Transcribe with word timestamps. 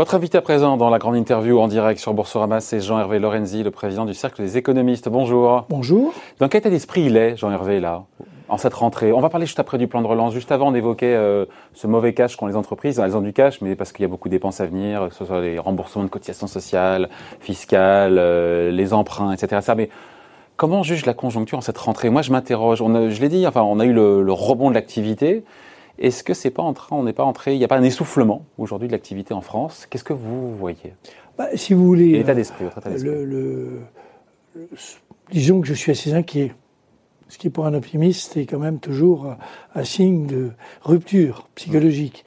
Votre 0.00 0.14
invité 0.14 0.38
à 0.38 0.40
présent 0.40 0.78
dans 0.78 0.88
la 0.88 0.98
grande 0.98 1.14
interview 1.14 1.60
en 1.60 1.68
direct 1.68 2.00
sur 2.00 2.14
Boursorama, 2.14 2.60
c'est 2.60 2.80
Jean-Hervé 2.80 3.18
Lorenzi, 3.18 3.62
le 3.62 3.70
président 3.70 4.06
du 4.06 4.14
Cercle 4.14 4.40
des 4.40 4.56
économistes. 4.56 5.10
Bonjour. 5.10 5.66
Bonjour. 5.68 6.14
Dans 6.38 6.48
quel 6.48 6.60
état 6.60 6.70
d'esprit 6.70 7.02
il 7.02 7.18
est, 7.18 7.36
Jean-Hervé, 7.36 7.80
là, 7.80 8.04
en 8.48 8.56
cette 8.56 8.72
rentrée? 8.72 9.12
On 9.12 9.20
va 9.20 9.28
parler 9.28 9.44
juste 9.44 9.60
après 9.60 9.76
du 9.76 9.88
plan 9.88 10.00
de 10.00 10.06
relance. 10.06 10.32
Juste 10.32 10.52
avant, 10.52 10.68
on 10.68 10.74
évoquait 10.74 11.14
euh, 11.14 11.44
ce 11.74 11.86
mauvais 11.86 12.14
cash 12.14 12.36
qu'ont 12.36 12.46
les 12.46 12.56
entreprises. 12.56 12.98
Elles 12.98 13.14
ont 13.14 13.20
du 13.20 13.34
cash, 13.34 13.60
mais 13.60 13.76
parce 13.76 13.92
qu'il 13.92 14.02
y 14.02 14.06
a 14.06 14.08
beaucoup 14.08 14.30
de 14.30 14.32
dépenses 14.32 14.62
à 14.62 14.64
venir, 14.64 15.10
que 15.10 15.14
ce 15.14 15.26
soit 15.26 15.42
les 15.42 15.58
remboursements 15.58 16.04
de 16.04 16.08
cotisations 16.08 16.46
sociales, 16.46 17.10
fiscales, 17.40 18.16
euh, 18.18 18.70
les 18.70 18.94
emprunts, 18.94 19.32
etc. 19.34 19.60
Ça, 19.60 19.74
mais 19.74 19.90
comment 20.56 20.82
juge 20.82 21.04
la 21.04 21.12
conjoncture 21.12 21.58
en 21.58 21.60
cette 21.60 21.76
rentrée? 21.76 22.08
Moi, 22.08 22.22
je 22.22 22.32
m'interroge. 22.32 22.78
Je 22.78 23.20
l'ai 23.20 23.28
dit, 23.28 23.46
enfin, 23.46 23.60
on 23.60 23.78
a 23.78 23.84
eu 23.84 23.92
le, 23.92 24.22
le 24.22 24.32
rebond 24.32 24.70
de 24.70 24.74
l'activité. 24.74 25.44
Est-ce 26.00 26.24
que 26.24 26.32
c'est 26.32 26.50
pas 26.50 26.62
en 26.62 26.72
train, 26.72 26.96
on 26.96 27.04
n'est 27.04 27.12
pas 27.12 27.24
entré, 27.24 27.54
il 27.54 27.58
n'y 27.58 27.64
a 27.64 27.68
pas 27.68 27.76
un 27.76 27.82
essoufflement 27.82 28.46
aujourd'hui 28.56 28.88
de 28.88 28.92
l'activité 28.92 29.34
en 29.34 29.42
France? 29.42 29.86
Qu'est-ce 29.88 30.04
que 30.04 30.14
vous 30.14 30.56
voyez? 30.56 30.94
Bah, 31.36 31.48
Si 31.54 31.74
vous 31.74 31.86
voulez, 31.86 32.12
l'état 32.12 32.34
d'esprit, 32.34 32.64
le, 32.98 33.80
disons 35.30 35.60
que 35.60 35.66
je 35.66 35.74
suis 35.74 35.92
assez 35.92 36.12
inquiet. 36.14 36.54
Ce 37.28 37.38
qui 37.38 37.48
pour 37.48 37.66
un 37.66 37.74
optimiste 37.74 38.36
est 38.36 38.46
quand 38.46 38.58
même 38.58 38.80
toujours 38.80 39.36
un 39.74 39.84
signe 39.84 40.26
de 40.26 40.50
rupture 40.82 41.48
psychologique. 41.54 42.24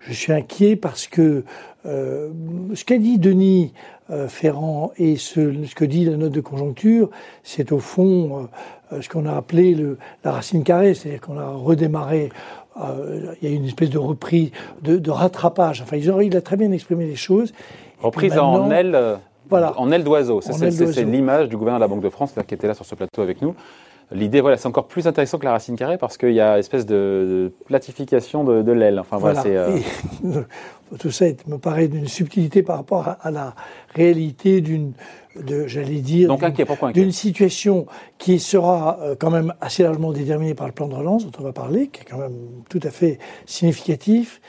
Je 0.00 0.12
suis 0.12 0.32
inquiet 0.32 0.74
parce 0.76 1.06
que 1.06 1.44
euh, 1.86 2.30
ce 2.74 2.84
qu'a 2.84 2.98
dit 2.98 3.18
Denis 3.18 3.72
euh, 4.10 4.28
Ferrand 4.28 4.92
et 4.96 5.16
ce, 5.16 5.64
ce, 5.64 5.74
que 5.74 5.84
dit 5.84 6.04
la 6.04 6.16
note 6.16 6.32
de 6.32 6.40
conjoncture, 6.40 7.10
c'est 7.42 7.70
au 7.70 7.78
fond 7.78 8.48
euh, 8.92 9.00
ce 9.02 9.08
qu'on 9.08 9.26
a 9.26 9.36
appelé 9.36 9.74
le, 9.74 9.98
la 10.24 10.32
racine 10.32 10.64
carrée, 10.64 10.94
c'est-à-dire 10.94 11.20
qu'on 11.20 11.38
a 11.38 11.48
redémarré 11.48 12.30
euh, 12.76 13.34
il 13.40 13.48
y 13.48 13.52
a 13.52 13.54
une 13.54 13.64
espèce 13.64 13.90
de 13.90 13.98
reprise, 13.98 14.50
de, 14.82 15.10
rattrapage. 15.10 15.82
Enfin, 15.82 15.96
ils 15.96 16.10
ont, 16.10 16.20
il 16.20 16.36
a 16.36 16.40
très 16.40 16.56
bien 16.56 16.70
exprimé 16.72 17.06
les 17.06 17.16
choses. 17.16 17.52
Reprise 18.00 18.38
en 18.38 18.70
aile, 18.70 18.94
euh, 18.94 19.16
voilà. 19.48 19.78
en 19.78 19.90
aile 19.90 20.04
d'oiseau. 20.04 20.40
C'est 20.40 21.04
l'image 21.04 21.48
du 21.48 21.56
gouverneur 21.56 21.80
de 21.80 21.84
la 21.84 21.88
Banque 21.88 22.02
de 22.02 22.08
France 22.08 22.34
qui 22.46 22.54
était 22.54 22.68
là 22.68 22.74
sur 22.74 22.84
ce 22.84 22.94
plateau 22.94 23.22
avec 23.22 23.42
nous. 23.42 23.54
L'idée, 24.12 24.40
voilà, 24.40 24.56
c'est 24.56 24.66
encore 24.66 24.86
plus 24.86 25.06
intéressant 25.06 25.38
que 25.38 25.44
la 25.44 25.52
racine 25.52 25.76
carrée 25.76 25.96
parce 25.96 26.18
qu'il 26.18 26.32
y 26.32 26.40
a 26.40 26.54
une 26.54 26.58
espèce 26.58 26.84
de, 26.84 27.52
platification 27.66 28.42
de, 28.42 28.72
l'aile. 28.72 28.98
Enfin, 28.98 29.18
voilà. 29.18 29.44
Euh, 29.46 29.78
tout 30.98 31.10
ça 31.10 31.26
me 31.46 31.58
paraît 31.58 31.88
d'une 31.88 32.08
subtilité 32.08 32.62
par 32.62 32.76
rapport 32.76 33.16
à, 33.20 33.30
la 33.30 33.54
réalité 33.94 34.60
d'une, 34.60 34.92
j'allais 35.66 36.00
dire, 36.00 36.36
d'une 36.92 37.12
situation 37.12 37.86
qui 38.18 38.38
sera 38.38 38.98
euh, 39.00 39.14
quand 39.18 39.30
même 39.30 39.54
assez 39.60 39.82
largement 39.82 40.12
déterminée 40.12 40.54
par 40.54 40.66
le 40.66 40.72
plan 40.72 40.88
de 40.88 40.94
relance 40.94 41.24
dont 41.24 41.32
on 41.38 41.44
va 41.44 41.52
parler, 41.52 41.88
qui 41.88 42.02
est 42.02 42.04
quand 42.04 42.18
même 42.18 42.36
tout 42.68 42.80
à 42.82 42.90
fait 42.90 43.18
significatif 43.46 44.40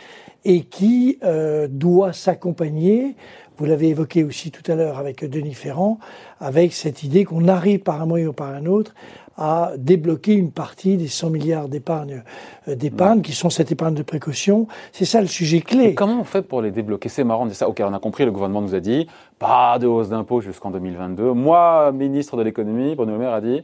et 0.43 0.61
qui 0.61 1.19
euh, 1.23 1.67
doit 1.69 2.13
s'accompagner 2.13 3.15
vous 3.61 3.67
l'avez 3.67 3.89
évoqué 3.89 4.23
aussi 4.23 4.49
tout 4.49 4.63
à 4.71 4.75
l'heure 4.75 4.97
avec 4.97 5.23
Denis 5.23 5.53
Ferrand, 5.53 5.99
avec 6.39 6.73
cette 6.73 7.03
idée 7.03 7.25
qu'on 7.25 7.47
arrive 7.47 7.81
par 7.81 8.01
un 8.01 8.07
moyen 8.07 8.29
ou 8.29 8.33
par 8.33 8.49
un 8.49 8.65
autre 8.65 8.95
à 9.37 9.71
débloquer 9.77 10.33
une 10.33 10.51
partie 10.51 10.97
des 10.97 11.07
100 11.07 11.29
milliards 11.29 11.67
d'épargne, 11.69 12.23
euh, 12.67 12.75
d'épargne 12.75 13.21
qui 13.21 13.31
sont 13.31 13.49
cette 13.49 13.71
épargne 13.71 13.95
de 13.95 14.03
précaution. 14.03 14.67
C'est 14.91 15.05
ça 15.05 15.21
le 15.21 15.27
sujet 15.27 15.61
clé. 15.61 15.95
comment 15.95 16.19
on 16.19 16.23
fait 16.23 16.41
pour 16.41 16.61
les 16.61 16.71
débloquer? 16.71 17.09
C'est 17.09 17.23
marrant 17.23 17.45
de 17.45 17.53
ça. 17.53 17.67
Ok, 17.69 17.81
on 17.85 17.93
a 17.93 17.99
compris, 17.99 18.25
le 18.25 18.31
gouvernement 18.31 18.61
nous 18.61 18.75
a 18.75 18.79
dit 18.79 19.07
pas 19.39 19.79
de 19.79 19.87
hausse 19.87 20.09
d'impôts 20.09 20.41
jusqu'en 20.41 20.71
2022. 20.71 21.31
Moi, 21.31 21.91
ministre 21.91 22.37
de 22.37 22.43
l'économie, 22.43 22.95
Bruno 22.95 23.13
Le 23.13 23.17
Maire 23.17 23.33
a 23.33 23.41
dit 23.41 23.63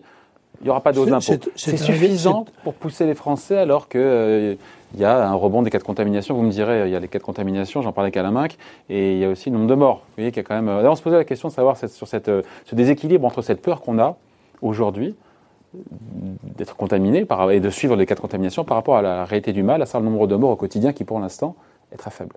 il 0.61 0.63
n'y 0.63 0.69
aura 0.72 0.81
pas 0.81 0.91
de 0.91 1.00
hausse 1.00 1.09
d'impôts. 1.09 1.50
C'est 1.56 1.77
suffisant 1.77 2.45
pour 2.63 2.73
pousser 2.73 3.06
les 3.06 3.13
Français 3.13 3.57
alors 3.57 3.88
que 3.88 4.00
euh, 4.00 4.56
il 4.94 5.00
y 5.00 5.06
a 5.06 5.27
un 5.29 5.33
rebond 5.33 5.61
des 5.61 5.69
cas 5.69 5.77
de 5.77 5.83
contamination. 5.83 6.33
Vous 6.33 6.41
me 6.41 6.50
direz, 6.50 6.88
il 6.88 6.91
y 6.91 6.95
a 6.95 7.00
les 7.00 7.09
cas 7.09 7.19
de 7.19 7.23
contamination, 7.23 7.81
j'en 7.81 7.91
parlais 7.91 8.07
avec 8.07 8.17
Alain 8.17 8.31
Minc, 8.31 8.56
et 8.89 9.13
il 9.13 9.19
y 9.19 9.25
a 9.25 9.29
aussi 9.29 9.50
le 9.50 9.57
nombre 9.57 9.69
de 9.69 9.75
morts. 9.75 9.97
Vous 9.97 10.13
voyez 10.16 10.31
qu'il 10.31 10.38
y 10.38 10.45
a 10.45 10.47
quand 10.47 10.56
même. 10.56 10.69
on 10.69 10.95
se 10.95 11.01
posait 11.01 11.17
la 11.17 11.25
question 11.25 11.50
de 11.50 11.53
savoir 11.53 11.77
sur 11.77 12.07
cette, 12.07 12.31
ce 12.66 12.75
déséquilibre 12.75 13.25
entre 13.25 13.41
cette 13.41 13.61
peur 13.61 13.81
qu'on 13.81 14.00
a 14.00 14.16
aujourd'hui 14.61 15.16
d'être 16.57 16.75
contaminé 16.75 17.25
par, 17.25 17.51
et 17.51 17.59
de 17.59 17.69
suivre 17.69 17.95
les 17.95 18.05
cas 18.05 18.15
de 18.15 18.19
contamination 18.19 18.63
par 18.63 18.77
rapport 18.77 18.97
à 18.97 19.01
la 19.01 19.25
réalité 19.25 19.53
du 19.53 19.63
mal, 19.63 19.81
à 19.81 19.85
savoir 19.85 20.03
le 20.03 20.09
nombre 20.09 20.27
de 20.27 20.35
morts 20.35 20.51
au 20.51 20.55
quotidien 20.55 20.93
qui, 20.93 21.03
pour 21.03 21.19
l'instant, 21.19 21.55
est 21.91 21.97
très 21.97 22.11
faible. 22.11 22.35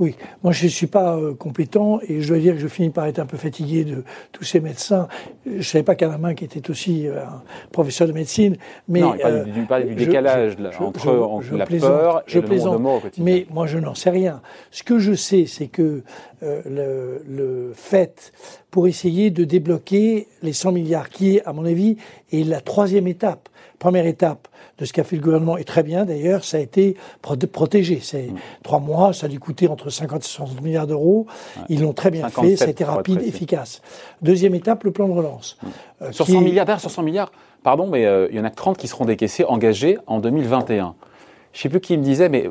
Oui, 0.00 0.16
moi 0.42 0.52
je 0.52 0.64
ne 0.64 0.70
suis 0.70 0.88
pas 0.88 1.16
euh, 1.16 1.34
compétent 1.34 2.00
et 2.08 2.20
je 2.20 2.26
dois 2.26 2.38
dire 2.38 2.54
que 2.54 2.58
je 2.58 2.66
finis 2.66 2.90
par 2.90 3.06
être 3.06 3.20
un 3.20 3.26
peu 3.26 3.36
fatigué 3.36 3.84
de 3.84 4.02
tous 4.32 4.42
ces 4.42 4.58
médecins. 4.58 5.06
Je 5.46 5.58
ne 5.58 5.62
savais 5.62 5.84
pas 5.84 5.94
qu'Alain 5.94 6.34
qui 6.34 6.44
était 6.44 6.68
aussi 6.68 7.06
euh, 7.06 7.22
un 7.24 7.42
professeur 7.70 8.08
de 8.08 8.12
médecine. 8.12 8.56
Mais, 8.88 9.00
non, 9.00 9.14
il 9.14 9.66
parle 9.66 9.84
du, 9.84 9.94
du, 9.94 10.06
décalage 10.06 10.56
entre, 10.80 11.12
la 11.52 11.66
peur 11.66 12.24
et 12.26 12.40
le 12.40 12.48
nombre 12.48 12.72
de 12.72 12.78
morts 12.78 12.94
au 12.96 13.00
quotidien. 13.00 13.24
Mais 13.24 13.46
moi 13.50 13.68
je 13.68 13.78
n'en 13.78 13.94
sais 13.94 14.10
rien. 14.10 14.42
Ce 14.72 14.82
que 14.82 14.98
je 14.98 15.12
sais, 15.12 15.46
c'est 15.46 15.68
que 15.68 15.82
euh, 15.82 16.02
le, 16.66 17.22
le, 17.26 17.72
fait 17.74 18.32
pour 18.70 18.86
essayer 18.86 19.30
de 19.30 19.44
débloquer 19.44 20.28
les 20.42 20.52
100 20.52 20.72
milliards, 20.72 21.08
qui, 21.08 21.40
à 21.44 21.52
mon 21.52 21.64
avis, 21.64 21.96
est 22.32 22.44
la 22.44 22.60
troisième 22.60 23.06
étape. 23.06 23.48
Première 23.78 24.06
étape, 24.06 24.48
de 24.78 24.84
ce 24.84 24.92
qu'a 24.92 25.04
fait 25.04 25.16
le 25.16 25.22
gouvernement, 25.22 25.56
et 25.56 25.64
très 25.64 25.82
bien 25.82 26.04
d'ailleurs, 26.04 26.44
ça 26.44 26.56
a 26.56 26.60
été 26.60 26.96
protégé. 27.52 28.00
C'est 28.02 28.28
mm. 28.28 28.36
trois 28.62 28.80
mois, 28.80 29.12
ça 29.12 29.26
a 29.26 29.28
dû 29.28 29.38
coûter 29.38 29.68
entre 29.68 29.90
50 29.90 30.24
et 30.24 30.26
60 30.26 30.62
milliards 30.62 30.86
d'euros. 30.86 31.26
Ils 31.68 31.82
l'ont 31.82 31.92
très 31.92 32.10
bien 32.10 32.28
fait, 32.28 32.56
ça 32.56 32.66
a 32.66 32.68
été 32.68 32.84
rapide, 32.84 33.20
efficace. 33.22 33.82
Deuxième 34.22 34.54
étape, 34.54 34.84
le 34.84 34.90
plan 34.90 35.08
de 35.08 35.12
relance. 35.12 35.58
Mm. 35.62 35.66
Euh, 36.02 36.12
sur 36.12 36.26
100 36.26 36.40
milliards, 36.40 36.66
d'ailleurs, 36.66 36.80
sur 36.80 36.90
100 36.90 37.02
milliards, 37.02 37.32
pardon, 37.62 37.86
mais 37.86 38.04
euh, 38.04 38.28
il 38.30 38.36
y 38.36 38.40
en 38.40 38.44
a 38.44 38.50
30 38.50 38.76
qui 38.76 38.88
seront 38.88 39.04
décaissés, 39.04 39.44
engagés 39.44 39.98
en 40.06 40.18
2021. 40.18 40.94
Je 41.52 41.58
ne 41.58 41.62
sais 41.62 41.68
plus 41.68 41.80
qui 41.80 41.96
me 41.96 42.02
disait, 42.02 42.28
mais 42.28 42.50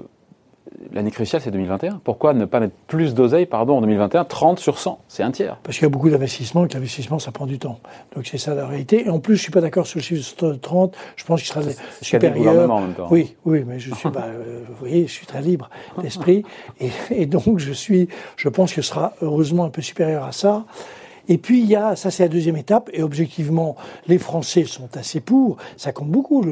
l'année 0.91 1.11
cruciale, 1.11 1.41
c'est 1.41 1.51
2021. 1.51 2.01
Pourquoi 2.03 2.33
ne 2.33 2.45
pas 2.45 2.59
mettre 2.59 2.73
plus 2.87 3.13
d'oseille, 3.13 3.45
pardon, 3.45 3.77
en 3.77 3.81
2021 3.81 4.25
30 4.25 4.59
sur 4.59 4.79
100, 4.79 4.99
c'est 5.07 5.23
un 5.23 5.31
tiers. 5.31 5.57
Parce 5.63 5.77
qu'il 5.77 5.85
y 5.85 5.87
a 5.87 5.89
beaucoup 5.89 6.09
d'investissements 6.09 6.65
et 6.65 6.67
que 6.67 6.73
l'investissement, 6.73 7.19
ça 7.19 7.31
prend 7.31 7.45
du 7.45 7.59
temps. 7.59 7.79
Donc 8.15 8.27
c'est 8.27 8.37
ça 8.37 8.53
la 8.55 8.67
réalité. 8.67 9.05
Et 9.05 9.09
en 9.09 9.19
plus, 9.19 9.35
je 9.35 9.41
suis 9.41 9.51
pas 9.51 9.61
d'accord 9.61 9.87
sur 9.87 9.99
le 9.99 10.03
chiffre 10.03 10.45
de 10.45 10.55
30. 10.55 10.95
Je 11.15 11.25
pense 11.25 11.41
qu'il 11.41 11.49
sera 11.49 11.61
supérieur. 12.01 12.71
en 12.71 12.81
même 12.81 12.93
temps. 12.93 13.07
Oui, 13.09 13.35
oui, 13.45 13.63
mais 13.65 13.79
je 13.79 13.93
suis, 13.93 14.09
bah, 14.09 14.27
vous 14.67 14.75
voyez, 14.79 15.07
je 15.07 15.11
suis 15.11 15.25
très 15.25 15.41
libre 15.41 15.69
d'esprit. 16.01 16.43
Et, 16.79 16.89
et, 17.11 17.25
donc, 17.25 17.59
je 17.59 17.71
suis, 17.71 18.07
je 18.35 18.49
pense 18.49 18.73
que 18.73 18.81
ce 18.81 18.89
sera 18.89 19.13
heureusement 19.21 19.65
un 19.65 19.69
peu 19.69 19.81
supérieur 19.81 20.23
à 20.23 20.31
ça. 20.31 20.65
Et 21.29 21.37
puis 21.37 21.61
il 21.61 21.67
y 21.67 21.75
a, 21.75 21.95
ça 21.95 22.11
c'est 22.11 22.23
la 22.23 22.29
deuxième 22.29 22.57
étape, 22.57 22.89
et 22.91 23.01
objectivement, 23.01 23.75
les 24.07 24.17
Français 24.17 24.65
sont 24.65 24.89
assez 24.97 25.21
pour, 25.21 25.57
ça 25.77 25.93
compte 25.93 26.09
beaucoup, 26.09 26.43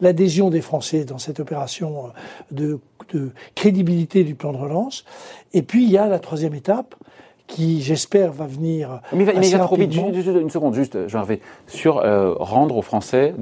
l'adhésion 0.00 0.50
des 0.50 0.60
Français 0.60 1.04
dans 1.04 1.18
cette 1.18 1.40
opération 1.40 2.06
euh, 2.06 2.08
de, 2.52 2.80
de, 3.12 3.30
crédibilité 3.54 4.24
du 4.24 4.34
plan 4.34 4.52
de 4.52 4.58
relance. 4.58 5.04
Et 5.52 5.62
puis 5.62 5.84
il 5.84 5.90
y 5.90 5.98
a 5.98 6.06
la 6.06 6.18
troisième 6.18 6.54
étape, 6.54 6.94
qui 7.46 7.82
j'espère 7.82 8.32
va 8.32 8.46
venir. 8.46 9.00
Mais, 9.12 9.24
mais 9.24 9.48
il 9.48 9.56
va 9.56 9.64
trop 9.64 9.76
vite, 9.76 9.94
une 9.94 10.50
seconde, 10.50 10.74
juste, 10.74 11.08
Jean 11.08 11.20
Hervé, 11.20 11.40
sur 11.66 11.98
euh, 11.98 12.34
rendre 12.38 12.76
aux 12.76 12.82
Français 12.82 13.34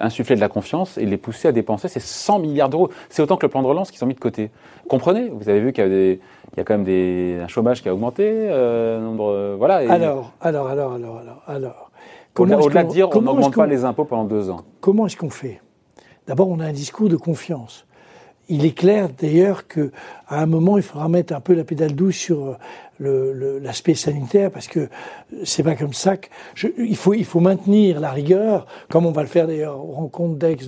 insuffler 0.00 0.34
de 0.34 0.40
la 0.40 0.48
confiance 0.48 0.98
et 0.98 1.04
les 1.04 1.18
pousser 1.18 1.48
à 1.48 1.52
dépenser 1.52 1.88
ces 1.88 2.00
100 2.00 2.38
milliards 2.40 2.70
d'euros. 2.70 2.88
C'est 3.10 3.22
autant 3.22 3.36
que 3.36 3.44
le 3.44 3.50
plan 3.50 3.62
de 3.62 3.66
relance 3.66 3.90
qu'ils 3.90 4.02
ont 4.02 4.06
mis 4.06 4.14
de 4.14 4.20
côté. 4.20 4.50
Comprenez, 4.88 5.28
vous 5.28 5.48
avez 5.48 5.60
vu 5.60 5.72
qu'il 5.72 5.84
y 5.84 5.86
a 5.86 5.90
des, 5.90 6.20
il 6.52 6.58
y 6.58 6.60
a 6.60 6.64
quand 6.64 6.74
même 6.74 6.84
des, 6.84 7.38
un 7.42 7.48
chômage 7.48 7.82
qui 7.82 7.88
a 7.88 7.94
augmenté, 7.94 8.24
euh, 8.26 9.00
nombre, 9.00 9.28
euh, 9.28 9.54
voilà. 9.56 9.76
Alors, 9.76 10.32
alors, 10.40 10.68
alors, 10.68 10.92
alors, 10.92 11.18
alors, 11.18 11.42
alors. 11.46 11.90
Au-delà 12.38 12.84
de 12.84 12.90
dire 12.90 13.08
on 13.14 13.20
n'augmente 13.20 13.54
pas 13.54 13.66
les 13.66 13.84
impôts 13.84 14.04
pendant 14.04 14.24
deux 14.24 14.50
ans. 14.50 14.60
Comment 14.80 15.06
est-ce 15.06 15.16
qu'on 15.16 15.30
fait? 15.30 15.60
D'abord, 16.26 16.48
on 16.48 16.60
a 16.60 16.64
un 16.64 16.72
discours 16.72 17.08
de 17.08 17.16
confiance. 17.16 17.86
Il 18.50 18.66
est 18.66 18.76
clair 18.76 19.08
d'ailleurs 19.16 19.68
qu'à 19.68 19.80
un 20.28 20.46
moment, 20.46 20.76
il 20.76 20.82
faudra 20.82 21.08
mettre 21.08 21.32
un 21.32 21.40
peu 21.40 21.54
la 21.54 21.64
pédale 21.64 21.94
douce 21.94 22.16
sur 22.16 22.58
l'aspect 22.98 23.94
sanitaire 23.94 24.50
parce 24.50 24.66
que 24.66 24.88
c'est 25.44 25.62
pas 25.62 25.76
comme 25.76 25.94
ça 25.94 26.16
que 26.18 26.26
il 26.76 26.96
faut 26.96 27.14
il 27.14 27.24
faut 27.24 27.40
maintenir 27.40 27.98
la 28.00 28.10
rigueur 28.10 28.66
comme 28.90 29.06
on 29.06 29.12
va 29.12 29.22
le 29.22 29.28
faire 29.28 29.46
d'ailleurs 29.46 29.78
aux 29.78 29.92
rencontres 29.92 30.34
d'Aix 30.34 30.58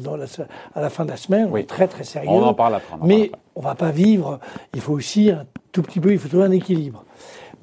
à 0.75 0.81
la 0.81 0.91
fin 0.91 1.05
de 1.05 1.11
la 1.11 1.17
semaine. 1.17 1.49
On 1.53 1.57
est 1.57 1.69
très 1.69 1.89
très 1.89 2.05
sérieux. 2.05 2.31
On 2.31 2.43
en 2.43 2.55
parle 2.55 2.77
après. 2.77 2.97
mais 3.05 3.33
on 3.57 3.61
va 3.61 3.75
pas 3.75 3.91
vivre. 3.91 4.39
Il 4.75 4.81
faut 4.81 4.95
aussi 4.95 5.31
un 5.31 5.45
tout 5.73 5.83
petit 5.83 6.01
peu. 6.01 6.13
Il 6.13 6.19
faut 6.19 6.29
trouver 6.29 6.45
un 6.45 6.53
équilibre. 6.53 7.05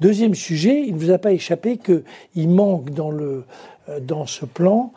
Deuxième 0.00 0.34
sujet, 0.34 0.84
il 0.86 0.94
ne 0.94 1.00
vous 1.00 1.10
a 1.10 1.18
pas 1.18 1.32
échappé 1.32 1.78
qu'il 1.78 2.48
manque 2.48 2.90
dans 2.90 3.10
le 3.10 3.44
euh, 3.88 4.00
dans 4.00 4.26
ce 4.26 4.44
plan 4.44 4.92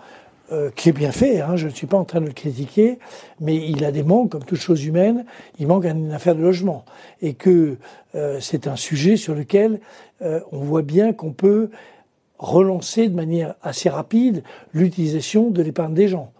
euh, 0.54 0.70
qui 0.76 0.90
est 0.90 0.94
bien 0.94 1.12
fait, 1.12 1.42
hein, 1.42 1.56
je 1.56 1.66
ne 1.66 1.72
suis 1.72 1.88
pas 1.88 1.98
en 1.98 2.04
train 2.04 2.22
de 2.22 2.28
le 2.28 2.32
critiquer, 2.32 3.00
mais 3.40 3.56
il 3.56 3.84
a 3.84 3.92
des 3.92 4.04
manques, 4.04 4.34
comme 4.34 4.44
toute 4.44 4.60
chose 4.60 4.86
humaine, 4.86 5.26
il 5.58 5.66
manque 5.66 5.86
une 5.86 6.12
affaire 6.12 6.36
de 6.36 6.44
logement. 6.44 6.86
Et 7.24 7.34
que 7.34 7.78
euh, 8.14 8.38
c'est 8.40 8.68
un 8.68 8.76
sujet 8.76 9.18
sur 9.18 9.34
lequel 9.34 9.80
euh, 10.22 10.42
on 10.52 10.60
voit 10.60 10.84
bien 10.84 11.12
qu'on 11.12 11.32
peut 11.32 11.72
relancer 12.38 13.08
de 13.08 13.16
manière 13.16 13.56
assez 13.64 13.90
rapide 13.90 14.44
l'utilisation 14.74 15.50
de 15.50 15.64
l'épargne 15.64 15.96
des 15.96 16.08
gens. 16.08 16.32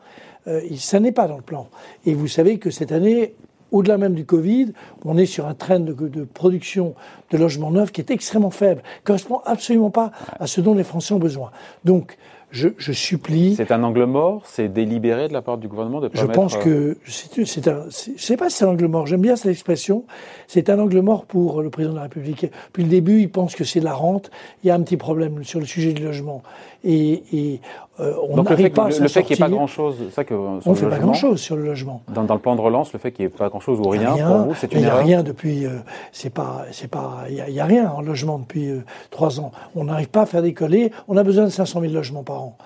ça 0.78 1.00
n'est 1.00 1.14
pas 1.14 1.28
dans 1.28 1.38
le 1.38 1.42
plan. 1.42 1.70
Et 2.06 2.14
vous 2.14 2.28
savez 2.28 2.60
que 2.60 2.70
cette 2.70 2.92
année, 2.92 3.34
au-delà 3.72 3.98
même 3.98 4.14
du 4.14 4.26
Covid, 4.26 4.74
on 5.06 5.18
est 5.18 5.26
sur 5.26 5.48
un 5.48 5.56
train 5.56 5.80
de, 5.80 5.94
de, 5.94 6.24
production 6.24 6.94
de 7.32 7.38
logements 7.38 7.72
neufs 7.72 7.92
qui 7.92 8.02
est 8.02 8.12
extrêmement 8.12 8.52
faible, 8.52 8.84
correspond 9.06 9.42
absolument 9.46 9.90
pas 9.90 10.12
à 10.40 10.46
ce 10.46 10.62
dont 10.62 10.76
les 10.76 10.84
Français 10.84 11.14
ont 11.14 11.20
besoin. 11.20 11.52
Donc, 11.84 12.18
je, 12.54 12.70
je 12.78 12.92
supplie. 12.92 13.56
C'est 13.56 13.72
un 13.72 13.82
angle 13.84 14.06
mort, 14.06 14.44
c'est 14.46 14.68
délibéré 14.68 15.28
de 15.28 15.34
la 15.34 15.42
part 15.42 15.58
du 15.58 15.68
gouvernement 15.68 16.00
de 16.00 16.10
Je 16.14 16.26
pense 16.28 16.56
que 16.56 16.98
c'est 17.06 17.68
un, 17.68 17.86
je 17.90 18.24
sais 18.24 18.38
pas 18.38 18.50
si 18.52 18.58
c'est 18.58 18.66
un 18.66 18.70
angle 18.70 18.86
mort. 18.86 19.08
J'aime 19.08 19.22
bien 19.22 19.36
cette 19.36 19.52
expression. 19.52 20.06
C'est 20.48 20.70
un 20.70 20.78
angle 20.78 21.02
mort 21.02 21.26
pour 21.26 21.64
le 21.64 21.72
président 21.72 21.94
de 21.94 21.98
la 21.98 22.04
République. 22.04 22.46
Depuis 22.68 22.84
le 22.84 22.90
début, 22.90 23.22
il 23.22 23.32
pense 23.32 23.56
que 23.56 23.64
c'est 23.64 23.80
de 23.80 23.86
la 23.86 23.96
rente. 23.96 24.30
Il 24.64 24.68
y 24.68 24.70
a 24.70 24.76
un 24.76 24.82
petit 24.82 24.98
problème 24.98 25.44
sur 25.44 25.60
le 25.60 25.66
sujet 25.66 25.94
du 25.94 26.04
logement. 26.04 26.44
Et, 26.84 27.24
et 27.34 27.62
euh, 28.00 28.16
on 28.28 28.42
n'arrive 28.42 28.72
pas 28.72 28.90
le, 28.90 29.00
le 29.00 29.08
fait 29.08 29.22
qu'il 29.22 29.36
n'y 29.36 29.42
ait 29.42 29.46
pas 29.46 29.50
grand-chose, 29.50 29.96
ça 30.12 30.24
que 30.24 30.34
on 30.34 30.60
ne 30.66 30.76
fait 30.76 30.90
pas 30.90 30.98
grand-chose 30.98 31.40
sur 31.40 31.56
le 31.56 31.64
logement. 31.64 32.02
Dans, 32.08 32.24
dans, 32.24 32.34
le 32.34 32.40
plan 32.40 32.56
de 32.56 32.62
relance, 32.62 32.92
le 32.92 32.98
fait 32.98 33.12
qu'il 33.12 33.24
n'y 33.24 33.32
ait 33.32 33.38
pas 33.38 33.50
grand-chose 33.50 33.80
ou 33.80 33.88
rien, 33.88 34.16
pour 34.16 34.38
vous, 34.38 34.56
c'est 34.56 34.74
une 34.74 34.80
Il 34.80 34.86
n'y 34.86 34.90
a 34.90 34.96
rien 34.96 35.22
depuis. 35.22 35.66
Euh, 35.66 35.78
c'est 36.12 36.32
pas, 36.32 36.66
c'est 36.72 36.90
pas. 36.90 37.26
Il 37.30 37.36
y, 37.36 37.60
a 37.60 37.66
rien 37.66 37.92
en 37.92 38.02
logement 38.02 38.40
depuis 38.40 38.70
euh, 38.70 38.84
trois 39.12 39.40
ans. 39.40 39.52
On 39.76 39.84
n'arrive 39.84 40.10
pas 40.10 40.24
à 40.24 40.26
faire 40.26 40.42
décoller. 40.42 40.92
On 41.08 41.18
a 41.18 41.24
besoin 41.24 41.44
de 41.46 41.50
500 41.50 41.82
000 41.82 41.94
logements 41.94 42.24
par 42.24 42.42
an. 42.42 42.58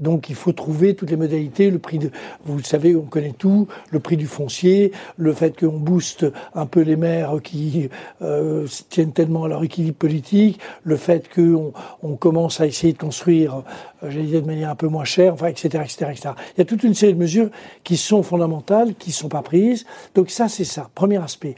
Donc 0.00 0.28
il 0.28 0.34
faut 0.34 0.52
trouver 0.52 0.94
toutes 0.94 1.10
les 1.10 1.16
modalités, 1.16 1.70
le 1.70 1.78
prix 1.78 1.98
de, 1.98 2.10
vous 2.44 2.62
savez, 2.62 2.94
on 2.94 3.02
connaît 3.02 3.32
tout, 3.32 3.66
le 3.90 4.00
prix 4.00 4.16
du 4.16 4.26
foncier, 4.26 4.92
le 5.16 5.32
fait 5.32 5.58
qu'on 5.58 5.78
booste 5.78 6.26
un 6.54 6.66
peu 6.66 6.80
les 6.80 6.96
maires 6.96 7.36
qui 7.42 7.88
euh, 8.22 8.66
tiennent 8.90 9.12
tellement 9.12 9.44
à 9.44 9.48
leur 9.48 9.64
équilibre 9.64 9.96
politique, 9.96 10.60
le 10.82 10.96
fait 10.96 11.32
qu'on 11.32 11.72
on 12.02 12.16
commence 12.16 12.60
à 12.60 12.66
essayer 12.66 12.92
de 12.92 12.98
construire, 12.98 13.62
euh, 14.02 14.10
j'allais 14.10 14.26
dire 14.26 14.42
de 14.42 14.46
manière 14.46 14.70
un 14.70 14.76
peu 14.76 14.88
moins 14.88 15.04
chère, 15.04 15.32
enfin, 15.32 15.48
etc., 15.48 15.82
etc., 15.84 16.10
etc. 16.10 16.30
Il 16.56 16.58
y 16.58 16.62
a 16.62 16.64
toute 16.64 16.82
une 16.82 16.94
série 16.94 17.14
de 17.14 17.18
mesures 17.18 17.50
qui 17.84 17.96
sont 17.96 18.22
fondamentales, 18.22 18.94
qui 18.94 19.10
ne 19.10 19.14
sont 19.14 19.28
pas 19.28 19.42
prises. 19.42 19.86
Donc 20.14 20.30
ça, 20.30 20.48
c'est 20.48 20.64
ça, 20.64 20.90
premier 20.94 21.22
aspect. 21.22 21.54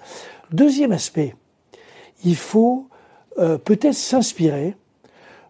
Deuxième 0.53 0.93
aspect, 0.93 1.35
il 2.25 2.37
faut 2.37 2.89
euh, 3.39 3.59
peut-être 3.59 3.95
s'inspirer 3.95 4.77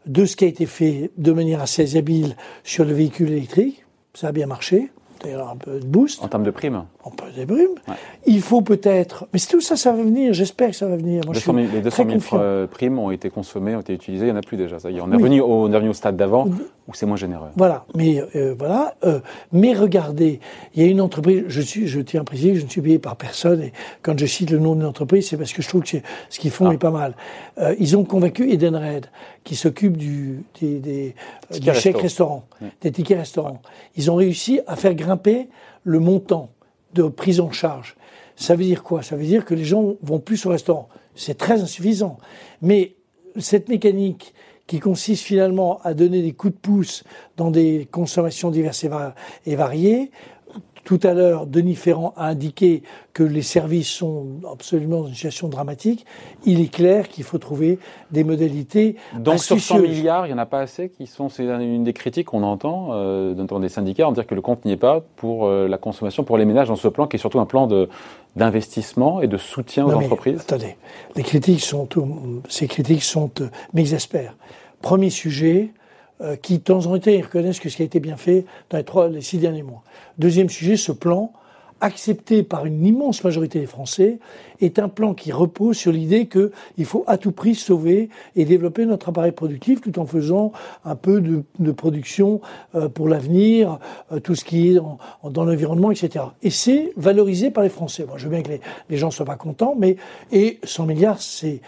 de 0.06 0.24
ce 0.24 0.36
qui 0.36 0.44
a 0.44 0.48
été 0.48 0.66
fait 0.66 1.10
de 1.16 1.32
manière 1.32 1.60
assez 1.60 1.96
habile 1.96 2.36
sur 2.64 2.84
le 2.84 2.92
véhicule 2.92 3.30
électrique. 3.30 3.84
Ça 4.14 4.28
a 4.28 4.32
bien 4.32 4.46
marché. 4.46 4.90
D'ailleurs, 5.22 5.50
un 5.50 5.56
peu 5.56 5.80
de 5.80 5.84
boost. 5.84 6.22
En 6.22 6.28
termes 6.28 6.44
de 6.44 6.50
primes 6.50 6.84
En 7.02 7.10
peu 7.10 7.24
de 7.36 7.44
primes. 7.44 7.96
Il 8.26 8.40
faut 8.40 8.62
peut-être. 8.62 9.26
Mais 9.32 9.40
tout 9.40 9.60
ça, 9.60 9.76
ça 9.76 9.92
va 9.92 10.02
venir. 10.02 10.32
J'espère 10.32 10.70
que 10.70 10.76
ça 10.76 10.86
va 10.86 10.96
venir. 10.96 11.22
Moi, 11.24 11.34
200 11.34 11.54
000, 11.54 11.66
les 11.72 11.80
200 11.80 12.04
000 12.30 12.66
primes 12.68 12.98
ont 12.98 13.10
été 13.10 13.28
consommées, 13.30 13.74
ont 13.74 13.80
été 13.80 13.94
utilisées. 13.94 14.26
Il 14.26 14.30
n'y 14.30 14.36
en 14.36 14.40
a 14.40 14.42
plus 14.42 14.56
déjà. 14.56 14.78
Ça. 14.78 14.88
On, 14.90 15.12
est 15.12 15.16
revenu 15.16 15.40
au, 15.40 15.46
on 15.46 15.72
est 15.72 15.74
revenu 15.74 15.90
au 15.90 15.94
stade 15.94 16.16
d'avant 16.16 16.46
où 16.88 16.94
c'est 16.94 17.06
moins 17.06 17.16
généreux? 17.16 17.50
Voilà. 17.56 17.84
Mais, 17.94 18.22
euh, 18.34 18.54
voilà. 18.58 18.94
Euh, 19.04 19.20
mais 19.52 19.74
regardez, 19.74 20.40
il 20.74 20.82
y 20.82 20.86
a 20.86 20.88
une 20.88 21.02
entreprise. 21.02 21.44
Je, 21.46 21.60
suis, 21.60 21.86
je 21.86 22.00
tiens 22.00 22.22
à 22.22 22.24
préciser 22.24 22.56
je 22.56 22.64
ne 22.64 22.70
suis 22.70 22.80
payé 22.80 22.98
par 22.98 23.16
personne. 23.16 23.60
Et 23.60 23.72
quand 24.00 24.18
je 24.18 24.24
cite 24.24 24.50
le 24.50 24.58
nom 24.58 24.74
d'une 24.74 24.86
entreprise, 24.86 25.28
c'est 25.28 25.36
parce 25.36 25.52
que 25.52 25.60
je 25.60 25.68
trouve 25.68 25.82
que 25.82 25.98
ce 26.30 26.38
qu'ils 26.38 26.50
font 26.50 26.70
ah. 26.70 26.74
est 26.74 26.78
pas 26.78 26.90
mal. 26.90 27.14
Euh, 27.58 27.74
ils 27.78 27.96
ont 27.96 28.04
convaincu 28.04 28.50
Edenred, 28.50 29.06
qui 29.44 29.54
s'occupe 29.54 29.98
du, 29.98 30.44
des, 30.60 30.78
des, 30.78 31.14
du 31.60 31.74
chèque 31.74 31.98
restaurant, 31.98 32.46
des 32.80 32.90
tickets 32.90 33.18
restaurants. 33.18 33.60
Ils 33.96 34.10
ont 34.10 34.14
réussi 34.14 34.60
à 34.66 34.74
faire 34.74 34.94
grimper 34.94 35.48
le 35.84 36.00
montant 36.00 36.50
de 36.94 37.02
prise 37.02 37.40
en 37.40 37.50
charge. 37.50 37.96
Ça 38.34 38.54
veut 38.54 38.64
dire 38.64 38.82
quoi? 38.82 39.02
Ça 39.02 39.16
veut 39.16 39.24
dire 39.24 39.44
que 39.44 39.54
les 39.54 39.64
gens 39.64 39.96
vont 40.02 40.20
plus 40.20 40.46
au 40.46 40.50
restaurant. 40.50 40.88
C'est 41.14 41.36
très 41.36 41.60
insuffisant. 41.60 42.18
Mais 42.62 42.94
cette 43.36 43.68
mécanique 43.68 44.32
qui 44.68 44.78
consiste 44.78 45.24
finalement 45.24 45.80
à 45.82 45.94
donner 45.94 46.22
des 46.22 46.32
coups 46.32 46.54
de 46.54 46.58
pouce 46.58 47.02
dans 47.36 47.50
des 47.50 47.88
consommations 47.90 48.50
diverses 48.50 48.86
et 49.46 49.56
variées, 49.56 50.12
tout 50.88 51.00
à 51.02 51.12
l'heure, 51.12 51.44
Denis 51.44 51.74
Ferrand 51.74 52.14
a 52.16 52.28
indiqué 52.28 52.82
que 53.12 53.22
les 53.22 53.42
services 53.42 53.90
sont 53.90 54.40
absolument 54.50 55.02
dans 55.02 55.08
une 55.08 55.14
situation 55.14 55.48
dramatique. 55.48 56.06
Il 56.46 56.62
est 56.62 56.72
clair 56.72 57.10
qu'il 57.10 57.24
faut 57.24 57.36
trouver 57.36 57.78
des 58.10 58.24
modalités. 58.24 58.96
Donc 59.18 59.38
sur 59.38 59.60
100 59.60 59.80
milliards, 59.80 60.24
il 60.24 60.30
n'y 60.30 60.34
en 60.34 60.38
a 60.38 60.46
pas 60.46 60.60
assez 60.60 60.88
qui 60.88 61.06
sont, 61.06 61.28
c'est 61.28 61.44
une 61.44 61.84
des 61.84 61.92
critiques 61.92 62.28
qu'on 62.28 62.42
entend 62.42 62.92
euh, 62.92 63.34
dans 63.34 63.60
des 63.60 63.68
syndicats, 63.68 64.08
en 64.08 64.12
dire 64.12 64.26
que 64.26 64.34
le 64.34 64.40
compte 64.40 64.64
n'y 64.64 64.72
est 64.72 64.78
pas 64.78 65.02
pour 65.16 65.44
euh, 65.44 65.68
la 65.68 65.76
consommation, 65.76 66.24
pour 66.24 66.38
les 66.38 66.46
ménages 66.46 66.68
dans 66.68 66.76
ce 66.76 66.88
plan 66.88 67.06
qui 67.06 67.16
est 67.16 67.20
surtout 67.20 67.40
un 67.40 67.44
plan 67.44 67.66
de, 67.66 67.90
d'investissement 68.36 69.20
et 69.20 69.26
de 69.26 69.36
soutien 69.36 69.84
aux 69.84 69.92
entreprises. 69.92 70.40
Attendez, 70.40 70.78
les 71.16 71.22
critiques 71.22 71.60
sont, 71.60 71.86
ces 72.48 72.66
critiques 72.66 73.04
sont, 73.04 73.30
euh, 73.42 73.50
m'exaspèrent. 73.74 74.36
Premier 74.80 75.10
sujet, 75.10 75.70
euh, 76.20 76.36
qui, 76.36 76.58
de 76.58 76.62
temps 76.62 76.86
en 76.86 76.98
temps, 76.98 77.10
reconnaissent 77.10 77.60
que 77.60 77.68
ce 77.68 77.76
qui 77.76 77.82
a 77.82 77.84
été 77.84 78.00
bien 78.00 78.16
fait 78.16 78.44
dans 78.70 78.78
les, 78.78 78.84
trois, 78.84 79.08
les 79.08 79.20
six 79.20 79.38
derniers 79.38 79.62
mois. 79.62 79.82
Deuxième 80.18 80.48
sujet, 80.48 80.76
ce 80.76 80.92
plan, 80.92 81.32
accepté 81.80 82.42
par 82.42 82.66
une 82.66 82.84
immense 82.84 83.22
majorité 83.22 83.60
des 83.60 83.66
Français, 83.66 84.18
est 84.60 84.78
un 84.78 84.88
plan 84.88 85.14
qui 85.14 85.30
repose 85.30 85.76
sur 85.76 85.92
l'idée 85.92 86.26
qu'il 86.26 86.84
faut 86.84 87.04
à 87.06 87.18
tout 87.18 87.30
prix 87.30 87.54
sauver 87.54 88.08
et 88.34 88.44
développer 88.44 88.84
notre 88.84 89.10
appareil 89.10 89.32
productif 89.32 89.80
tout 89.80 89.98
en 90.00 90.06
faisant 90.06 90.52
un 90.84 90.96
peu 90.96 91.20
de, 91.20 91.72
production 91.72 92.40
euh, 92.74 92.88
pour 92.88 93.08
l'avenir, 93.08 93.78
euh, 94.10 94.18
tout 94.18 94.34
ce 94.34 94.44
qui 94.44 94.70
est 94.70 94.74
dans, 94.74 95.44
l'environnement, 95.44 95.92
etc. 95.92 96.24
Et 96.42 96.50
c'est 96.50 96.92
valorisé 96.96 97.50
par 97.50 97.62
les 97.62 97.70
Français. 97.70 98.04
Moi, 98.04 98.16
je 98.18 98.24
veux 98.24 98.30
bien 98.30 98.42
que 98.42 98.48
les, 98.48 98.60
les 98.90 98.96
gens 98.96 99.10
soient 99.10 99.26
pas 99.26 99.36
contents, 99.36 99.76
mais 99.78 99.96
et 100.32 100.58
100 100.64 100.86
milliards, 100.86 101.20
c'est 101.20 101.60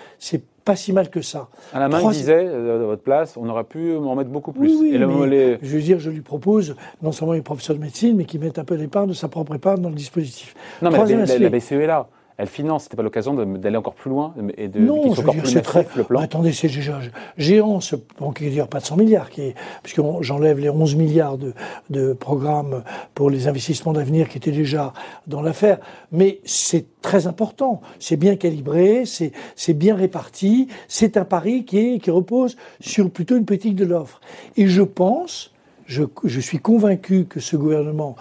pas 0.71 0.77
si 0.77 0.93
mal 0.93 1.11
que 1.11 1.21
ça. 1.21 1.49
À 1.73 1.81
la 1.81 1.89
main, 1.89 2.01
il 2.01 2.11
disait, 2.11 2.47
euh, 2.47 2.83
à 2.83 2.87
votre 2.87 3.03
place, 3.03 3.37
on 3.37 3.49
aurait 3.49 3.65
pu 3.65 3.97
en 3.97 4.15
mettre 4.15 4.31
beaucoup 4.31 4.53
plus. 4.53 4.69
Oui, 4.69 4.93
oui, 4.93 5.59
Je 5.63 5.75
veux 5.75 5.83
dire, 5.83 5.99
je 5.99 6.11
lui 6.11 6.21
propose, 6.21 6.77
non 7.03 7.11
seulement 7.11 7.33
les 7.33 7.43
professeurs 7.43 7.75
de 7.75 7.81
médecine, 7.81 8.17
mais 8.17 8.25
qu'il 8.25 8.39
mette 8.39 8.57
un 8.61 8.65
peu 8.65 8.77
d'épargne 8.77 9.09
de 9.09 9.13
sa 9.13 9.27
propre 9.27 9.57
épargne 9.57 9.83
dans 9.83 9.89
le 9.89 9.97
dispositif. 9.97 10.55
Non, 10.81 10.91
mais 10.91 10.99
la, 11.17 11.49
BCE 11.49 11.73
est 11.73 11.87
là 11.87 12.07
elle 12.41 12.49
finance. 12.49 12.85
C'était 12.85 12.97
pas 12.97 13.03
l'occasion 13.03 13.35
d'aller 13.35 13.77
encore 13.77 13.95
plus 13.95 14.11
loin 14.11 14.35
et 14.57 14.69
de 14.69 14.81
non, 14.81 15.11
encore 15.13 15.37
plus 15.37 15.61
très... 15.63 15.87
le 15.95 16.05
plan. 16.05 16.21
attendez, 16.21 16.53
c'est 16.53 16.69
déjà 16.69 16.99
géant 17.37 17.81
ce 17.81 17.97
plan 17.97 18.33
qui 18.33 18.51
pas 18.71 18.81
de 18.81 18.85
100 18.85 18.97
milliards, 18.97 19.31
qui 19.31 19.43
est, 19.43 19.55
puisque 19.83 20.01
j'enlève 20.21 20.59
les 20.59 20.71
11 20.71 20.97
milliards 20.97 21.37
de, 21.37 21.53
de 21.91 22.15
programmes 22.15 22.83
pour 23.15 23.29
les 23.29 23.47
investissements 23.47 23.93
d'avenir 23.93 24.29
qui 24.29 24.39
étaient 24.39 24.53
déjà 24.53 24.95
dans 25.27 25.43
l'affaire. 25.43 25.79
Mais 26.13 26.41
c'est 26.45 26.87
très 27.03 27.27
important. 27.27 27.83
C'est 27.99 28.17
bien 28.17 28.37
calibré, 28.37 29.05
c'est 29.05 29.75
bien 29.75 29.95
réparti. 29.95 30.69
C'est 30.89 31.19
un 31.19 31.25
pari 31.25 31.65
qui, 31.65 31.79
est, 31.79 31.99
qui 31.99 32.11
repose 32.11 32.57
sur 32.81 33.11
plutôt 33.11 33.37
une 33.37 33.45
politique 33.45 33.77
de 33.77 33.85
l'offre. 33.85 34.21
Et 34.57 34.67
je 34.67 34.83
pense, 34.83 35.53
je, 35.87 36.05
je 36.25 36.41
suis 36.41 36.59
convaincu 36.59 37.27
que 37.27 37.39
ce 37.39 37.57
gouvernement 37.57 38.17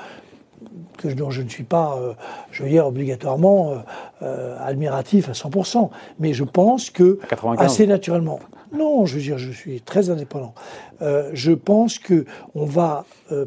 que, 0.99 1.07
dont 1.07 1.31
je 1.31 1.41
ne 1.41 1.49
suis 1.49 1.63
pas, 1.63 1.97
euh, 1.97 2.13
je 2.51 2.63
veux 2.63 2.69
dire, 2.69 2.85
obligatoirement 2.85 3.71
euh, 3.71 3.75
euh, 4.21 4.57
admiratif 4.59 5.29
à 5.29 5.31
100%. 5.31 5.89
Mais 6.19 6.33
je 6.33 6.43
pense 6.43 6.89
que, 6.89 7.19
assez 7.57 7.87
naturellement, 7.87 8.39
non, 8.77 9.05
je 9.05 9.15
veux 9.15 9.21
dire, 9.21 9.37
je 9.37 9.51
suis 9.51 9.81
très 9.81 10.09
indépendant. 10.11 10.53
je 11.01 11.51
pense 11.53 11.97
que 11.97 12.25
on 12.53 12.65
va 12.65 13.05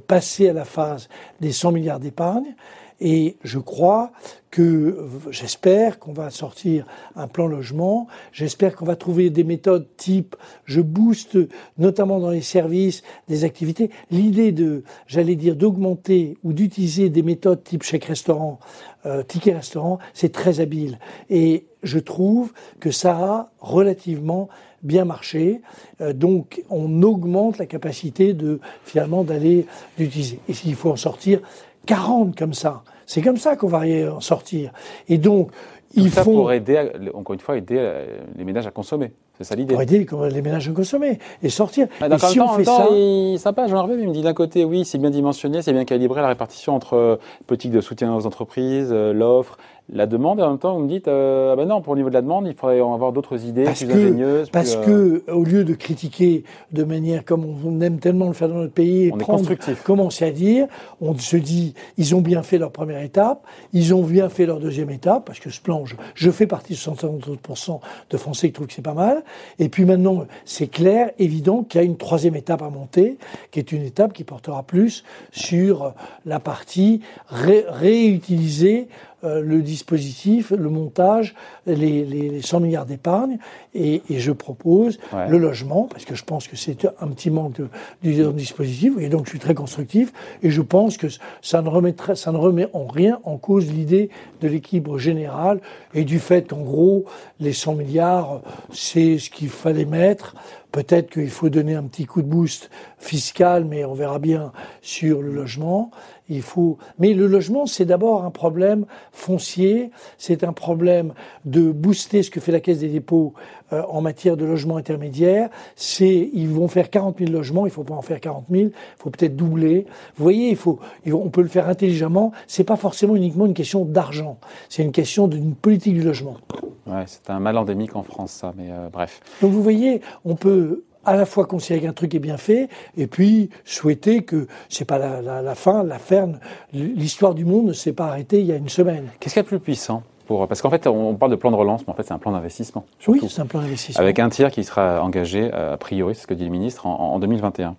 passer 0.09 0.49
à 0.49 0.53
la 0.53 0.65
phase 0.65 1.09
des 1.41 1.53
100 1.53 1.73
milliards 1.73 2.01
d'épargne 2.01 2.57
et 3.05 3.37
je 3.43 3.59
crois 3.59 4.13
que, 4.53 5.09
j'espère 5.31 5.99
qu'on 5.99 6.13
va 6.13 6.31
sortir 6.31 6.87
un 7.17 7.27
plan 7.27 7.49
logement, 7.49 8.07
j'espère 8.33 8.77
qu'on 8.77 8.85
va 8.85 8.95
trouver 8.95 9.29
des 9.29 9.43
méthodes 9.43 9.89
type, 9.97 10.37
je 10.67 10.81
booste 10.81 11.37
notamment 11.79 12.21
dans 12.21 12.31
les 12.31 12.43
services, 12.43 13.03
des 13.27 13.43
activités. 13.43 13.91
L'idée 14.13 14.53
de, 14.53 14.85
j'allais 15.09 15.35
dire, 15.35 15.57
d'augmenter 15.57 16.39
ou 16.45 16.53
d'utiliser 16.53 17.09
des 17.09 17.23
méthodes 17.23 17.65
type 17.65 17.83
chèque 17.83 18.05
restaurant, 18.05 18.61
euh, 19.05 19.25
ticket 19.25 19.55
restaurant, 19.55 19.99
c'est 20.15 20.31
très 20.31 20.61
habile. 20.61 21.01
Et 21.29 21.67
je 21.83 21.99
trouve 21.99 22.53
que 22.79 22.93
ça 22.93 23.17
a 23.17 23.51
relativement 23.59 24.49
bien 24.85 25.05
marché. 25.05 25.61
Euh, 26.01 26.13
donc, 26.13 26.63
on 26.71 27.03
augmente 27.03 27.59
la 27.59 27.67
capacité 27.67 28.33
de 28.33 28.61
finalement 28.85 29.25
d'aller 29.25 29.67
l'utiliser. 29.99 30.39
Et 30.49 30.53
s'il 30.53 30.77
faut 30.77 30.91
en 30.91 30.97
sortir 30.97 31.41
40 31.87 32.37
comme 32.37 32.55
ça, 32.55 32.85
c'est 33.07 33.23
comme 33.23 33.37
ça 33.37 33.57
qu'on 33.57 33.69
va 33.69 33.87
y 33.87 34.07
en 34.07 34.21
sortir. 34.21 34.73
Et 35.09 35.19
donc, 35.19 35.51
il 35.95 36.11
ça 36.11 36.25
faut. 36.25 36.33
pour 36.33 36.53
aider, 36.53 36.91
encore 37.15 37.35
une 37.35 37.41
fois, 37.41 37.57
aider 37.57 37.77
euh, 37.79 38.19
les 38.37 38.45
ménages 38.45 38.67
à 38.67 38.71
consommer. 38.71 39.13
C'est 39.39 39.45
ça 39.45 39.55
l'idée. 39.55 39.75
Pour 39.75 39.83
aider 39.83 40.07
les 40.31 40.43
ménages 40.43 40.69
à 40.69 40.73
consommer 40.73 41.19
et 41.43 41.49
sortir. 41.49 41.89
Ah, 42.01 42.09
et 42.09 42.19
si 42.19 42.41
on 42.41 42.49
fait 42.49 42.65
ça. 42.65 42.89
Il, 42.91 43.39
sympa, 43.39 43.67
Jean 43.67 43.79
Hervé, 43.79 43.97
il 43.99 44.09
me 44.09 44.13
dit 44.13 44.23
d'un 44.23 44.35
côté, 44.35 44.65
oui, 44.65 44.85
c'est 44.85 44.99
bien 44.99 45.11
dimensionné, 45.11 45.63
c'est 45.63 45.73
bien 45.73 45.85
calibré 45.85 46.21
la 46.21 46.29
répartition 46.29 46.75
entre 46.75 46.95
euh, 46.95 47.17
politique 47.47 47.73
de 47.73 47.81
soutien 47.81 48.15
aux 48.15 48.27
entreprises, 48.27 48.91
euh, 48.93 49.13
l'offre, 49.13 49.57
la 49.93 50.07
demande, 50.07 50.39
et 50.39 50.43
en 50.43 50.51
même 50.51 50.59
temps, 50.59 50.75
vous 50.75 50.85
me 50.85 50.89
dites, 50.89 51.09
euh, 51.09 51.53
ah 51.53 51.57
ben 51.57 51.67
non, 51.67 51.83
pour 51.83 51.95
le 51.95 51.99
niveau 51.99 52.09
de 52.09 52.15
la 52.15 52.23
demande, 52.23 52.47
il 52.47 52.55
faudrait 52.55 52.81
avoir 52.81 53.13
d'autres 53.13 53.45
idées 53.45 53.65
parce 53.65 53.81
plus 53.81 53.89
que, 53.89 53.93
ingénieuses. 53.93 54.51
Parce 54.51 54.77
que, 54.77 55.23
au 55.31 55.45
lieu 55.45 55.65
de 55.65 55.75
critiquer 55.75 56.45
de 56.73 56.85
manière 56.85 57.25
comme 57.25 57.45
on 57.65 57.81
aime 57.81 57.99
tellement 57.99 58.29
le 58.29 58.33
faire 58.33 58.49
dans 58.49 58.57
notre 58.57 58.73
pays, 58.73 59.11
on 59.13 59.19
prendre, 59.19 59.49
commencer 59.85 60.25
à 60.25 60.31
dire, 60.31 60.67
on 61.01 61.17
se 61.19 61.37
dit, 61.37 61.75
ils 61.99 62.15
ont 62.15 62.21
bien 62.21 62.43
fait 62.43 62.59
leur 62.59 62.71
première 62.71 63.03
étape, 63.03 63.45
ils 63.73 63.93
ont 63.95 64.03
bien 64.03 64.29
fait 64.29 64.47
leur 64.47 64.61
deuxième 64.61 64.91
étape, 64.91 65.25
parce 65.27 65.41
que 65.41 65.51
ce 65.51 65.61
plan, 65.61 65.85
je, 65.85 65.97
je 66.15 66.31
fais 66.31 66.47
partie 66.47 66.73
de 66.73 66.79
70% 66.79 67.81
de 68.11 68.17
Français 68.17 68.49
qui 68.49 68.53
trouvent 68.53 68.69
que 68.69 68.75
c'est 68.75 68.83
pas 68.83 68.95
mal, 68.95 69.25
et 69.59 69.69
puis 69.69 69.85
maintenant, 69.85 70.27
c'est 70.45 70.67
clair, 70.67 71.11
évident 71.19 71.63
qu'il 71.63 71.81
y 71.81 71.85
a 71.85 71.87
une 71.87 71.97
troisième 71.97 72.37
étape 72.37 72.63
à 72.63 72.71
monter, 72.71 73.19
qui 73.51 73.59
est 73.59 73.73
une 73.73 73.83
étape 73.83 74.13
qui 74.13 74.25
portera 74.25 74.63
plus 74.63 75.05
sur 75.31 75.95
la 76.25 76.41
partie 76.41 77.01
ré 77.29 77.65
réutilisée 77.69 78.89
euh, 78.91 79.12
le 79.23 79.63
dispositif, 79.63 80.51
le 80.51 80.69
montage, 80.69 81.35
les, 81.67 82.05
les 82.05 82.43
100 82.43 82.61
milliards 82.61 82.87
d'épargne, 82.87 83.39
et, 83.75 84.03
et, 84.11 84.19
je 84.19 84.33
propose 84.33 84.99
le 85.29 85.39
logement, 85.39 85.89
parce 85.91 86.05
que 86.05 86.15
je 86.15 86.25
pense 86.25 86.49
que 86.49 86.57
c'est 86.57 86.87
un 87.01 87.09
petit 87.09 87.31
manque 87.31 87.55
de, 87.55 87.69
du 88.03 88.15
dispositif, 88.33 88.95
et 88.99 89.09
donc 89.09 89.27
je 89.27 89.31
suis 89.31 89.39
très 89.39 89.55
constructif, 89.55 90.13
et 90.43 90.51
je 90.51 90.61
pense 90.61 90.97
que 90.97 91.07
ça 91.41 91.63
ne, 91.63 91.69
remettrait, 91.69 92.17
ça 92.17 92.33
ne 92.33 92.37
remet 92.37 92.69
en 92.73 92.87
rien 92.87 93.21
en 93.25 93.37
cause 93.37 93.73
l'idée 93.73 94.11
de 94.41 94.49
l'équilibre 94.49 94.99
général, 94.99 95.61
et 95.95 96.05
du 96.05 96.19
fait 96.19 96.49
qu'en 96.49 96.63
gros, 96.63 97.05
les 97.41 97.53
100 97.53 97.75
milliards, 97.75 98.43
c'est 98.73 99.19
ce 99.19 99.31
qu'il 99.31 99.49
fallait 99.49 99.85
mettre, 99.85 100.35
Peut-être 100.73 101.11
qu'il 101.11 101.29
faut 101.29 101.51
donner 101.51 101.75
un 101.75 101.83
petit 101.83 102.07
coup 102.07 102.23
de 102.23 102.27
boost 102.27 102.71
fiscal, 102.99 103.67
mais 103.67 103.85
on 103.85 103.93
verra 103.93 104.19
bien 104.19 104.53
sur 104.81 105.21
le 105.21 105.31
logement. 105.31 105.91
Il 106.33 106.41
faut, 106.41 106.79
mais 106.99 107.13
le 107.13 107.27
logement, 107.27 107.67
c'est 107.67 107.85
d'abord 107.85 108.25
un 108.25 108.31
problème 108.31 108.87
foncier, 109.13 109.91
c'est 110.17 110.45
un 110.45 110.55
problème 110.55 111.13
de 111.45 111.71
booster 111.71 112.23
ce 112.23 112.31
que 112.31 112.41
fait 112.41 112.53
la 112.53 112.61
Caisse 112.61 112.79
des 112.79 112.89
dépôts 112.89 113.35
euh, 113.75 113.83
en 113.91 114.01
matière 114.01 114.39
de 114.39 114.47
logement 114.47 114.79
intermédiaire. 114.79 115.51
C'est, 115.77 116.31
ils 116.33 116.49
vont 116.49 116.69
faire 116.69 116.89
40 116.89 117.19
000 117.19 117.31
logements, 117.31 117.67
il 117.67 117.71
faut 117.71 117.85
pas 117.85 117.93
en 117.93 118.01
faire 118.01 118.19
40 118.19 118.47
000, 118.51 118.63
il 118.65 118.73
faut 118.97 119.11
peut-être 119.11 119.37
doubler. 119.37 119.85
Vous 120.17 120.23
voyez, 120.23 120.49
il 120.49 120.57
faut, 120.57 120.81
on 121.07 121.29
peut 121.29 121.43
le 121.43 121.49
faire 121.49 121.69
intelligemment. 121.69 122.33
C'est 122.47 122.65
pas 122.65 122.77
forcément 122.77 123.15
uniquement 123.15 123.45
une 123.45 123.53
question 123.53 123.85
d'argent, 123.85 124.39
c'est 124.71 124.83
une 124.83 124.93
question 124.93 125.29
d'une 125.29 125.55
politique 125.55 125.93
du 125.93 126.03
logement. 126.03 126.39
Ouais, 126.87 127.05
c'est 127.05 127.29
un 127.29 127.41
mal 127.41 127.59
endémique 127.59 127.95
en 127.95 128.05
France, 128.05 128.33
ça, 128.33 128.55
mais 128.57 128.69
euh, 128.71 128.89
bref. 128.91 129.21
Donc 129.43 129.53
vous 129.53 129.63
voyez, 129.63 130.01
on 130.25 130.35
peut 130.35 130.83
à 131.05 131.17
la 131.17 131.27
fois 131.27 131.47
considérer 131.47 131.87
qu'un 131.87 131.93
truc 131.93 132.15
est 132.15 132.21
bien 132.21 132.37
fait, 132.37 132.69
et 132.97 133.07
puis 133.07 133.51
souhaiter 133.65 134.23
que 134.23 134.47
c'est 134.69 134.85
pas 134.85 134.99
la, 134.99 135.21
la, 135.21 135.43
la 135.43 135.55
fin, 135.55 135.83
la 135.83 135.99
ferme, 135.99 136.39
l'histoire 136.73 137.35
du 137.35 137.45
monde 137.45 137.67
ne 137.67 137.73
s'est 137.73 137.93
pas 137.93 138.07
arrêtée 138.07 138.41
il 138.41 138.47
y 138.47 138.53
a 138.53 138.57
une 138.57 138.69
semaine. 138.69 139.09
Qu'est-ce 139.21 139.35
qu'il 139.35 139.41
y 139.41 139.45
a 139.45 139.45
de 139.45 139.49
plus 139.49 139.61
puissant 139.61 140.03
pour, 140.27 140.47
parce 140.47 140.63
qu'en 140.63 140.71
fait, 140.71 140.87
on 140.87 141.15
parle 141.17 141.33
de 141.33 141.37
plan 141.37 141.51
de 141.51 141.57
relance, 141.57 141.85
mais 141.87 141.93
en 141.93 141.97
fait, 141.97 142.05
c'est 142.05 142.15
un 142.15 142.19
plan 142.19 142.31
d'investissement. 142.31 142.85
Oui, 143.09 143.21
c'est 143.29 143.41
un 143.41 143.47
plan 143.47 143.61
d'investissement. 143.61 144.01
Avec 144.01 144.21
un 144.21 144.29
tiers 144.29 144.53
qui 144.53 144.63
sera 144.63 145.03
engagé, 145.03 145.51
euh, 145.53 145.75
a 145.75 145.77
priori, 145.77 146.15
c'est 146.15 146.23
ce 146.23 146.27
que 146.29 146.35
dit 146.35 146.45
le 146.45 146.51
ministre, 146.51 146.87
en, 146.87 147.15
en 147.15 147.19
2021. 147.19 147.75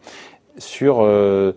Sur, 0.57 0.97
euh, 0.99 1.53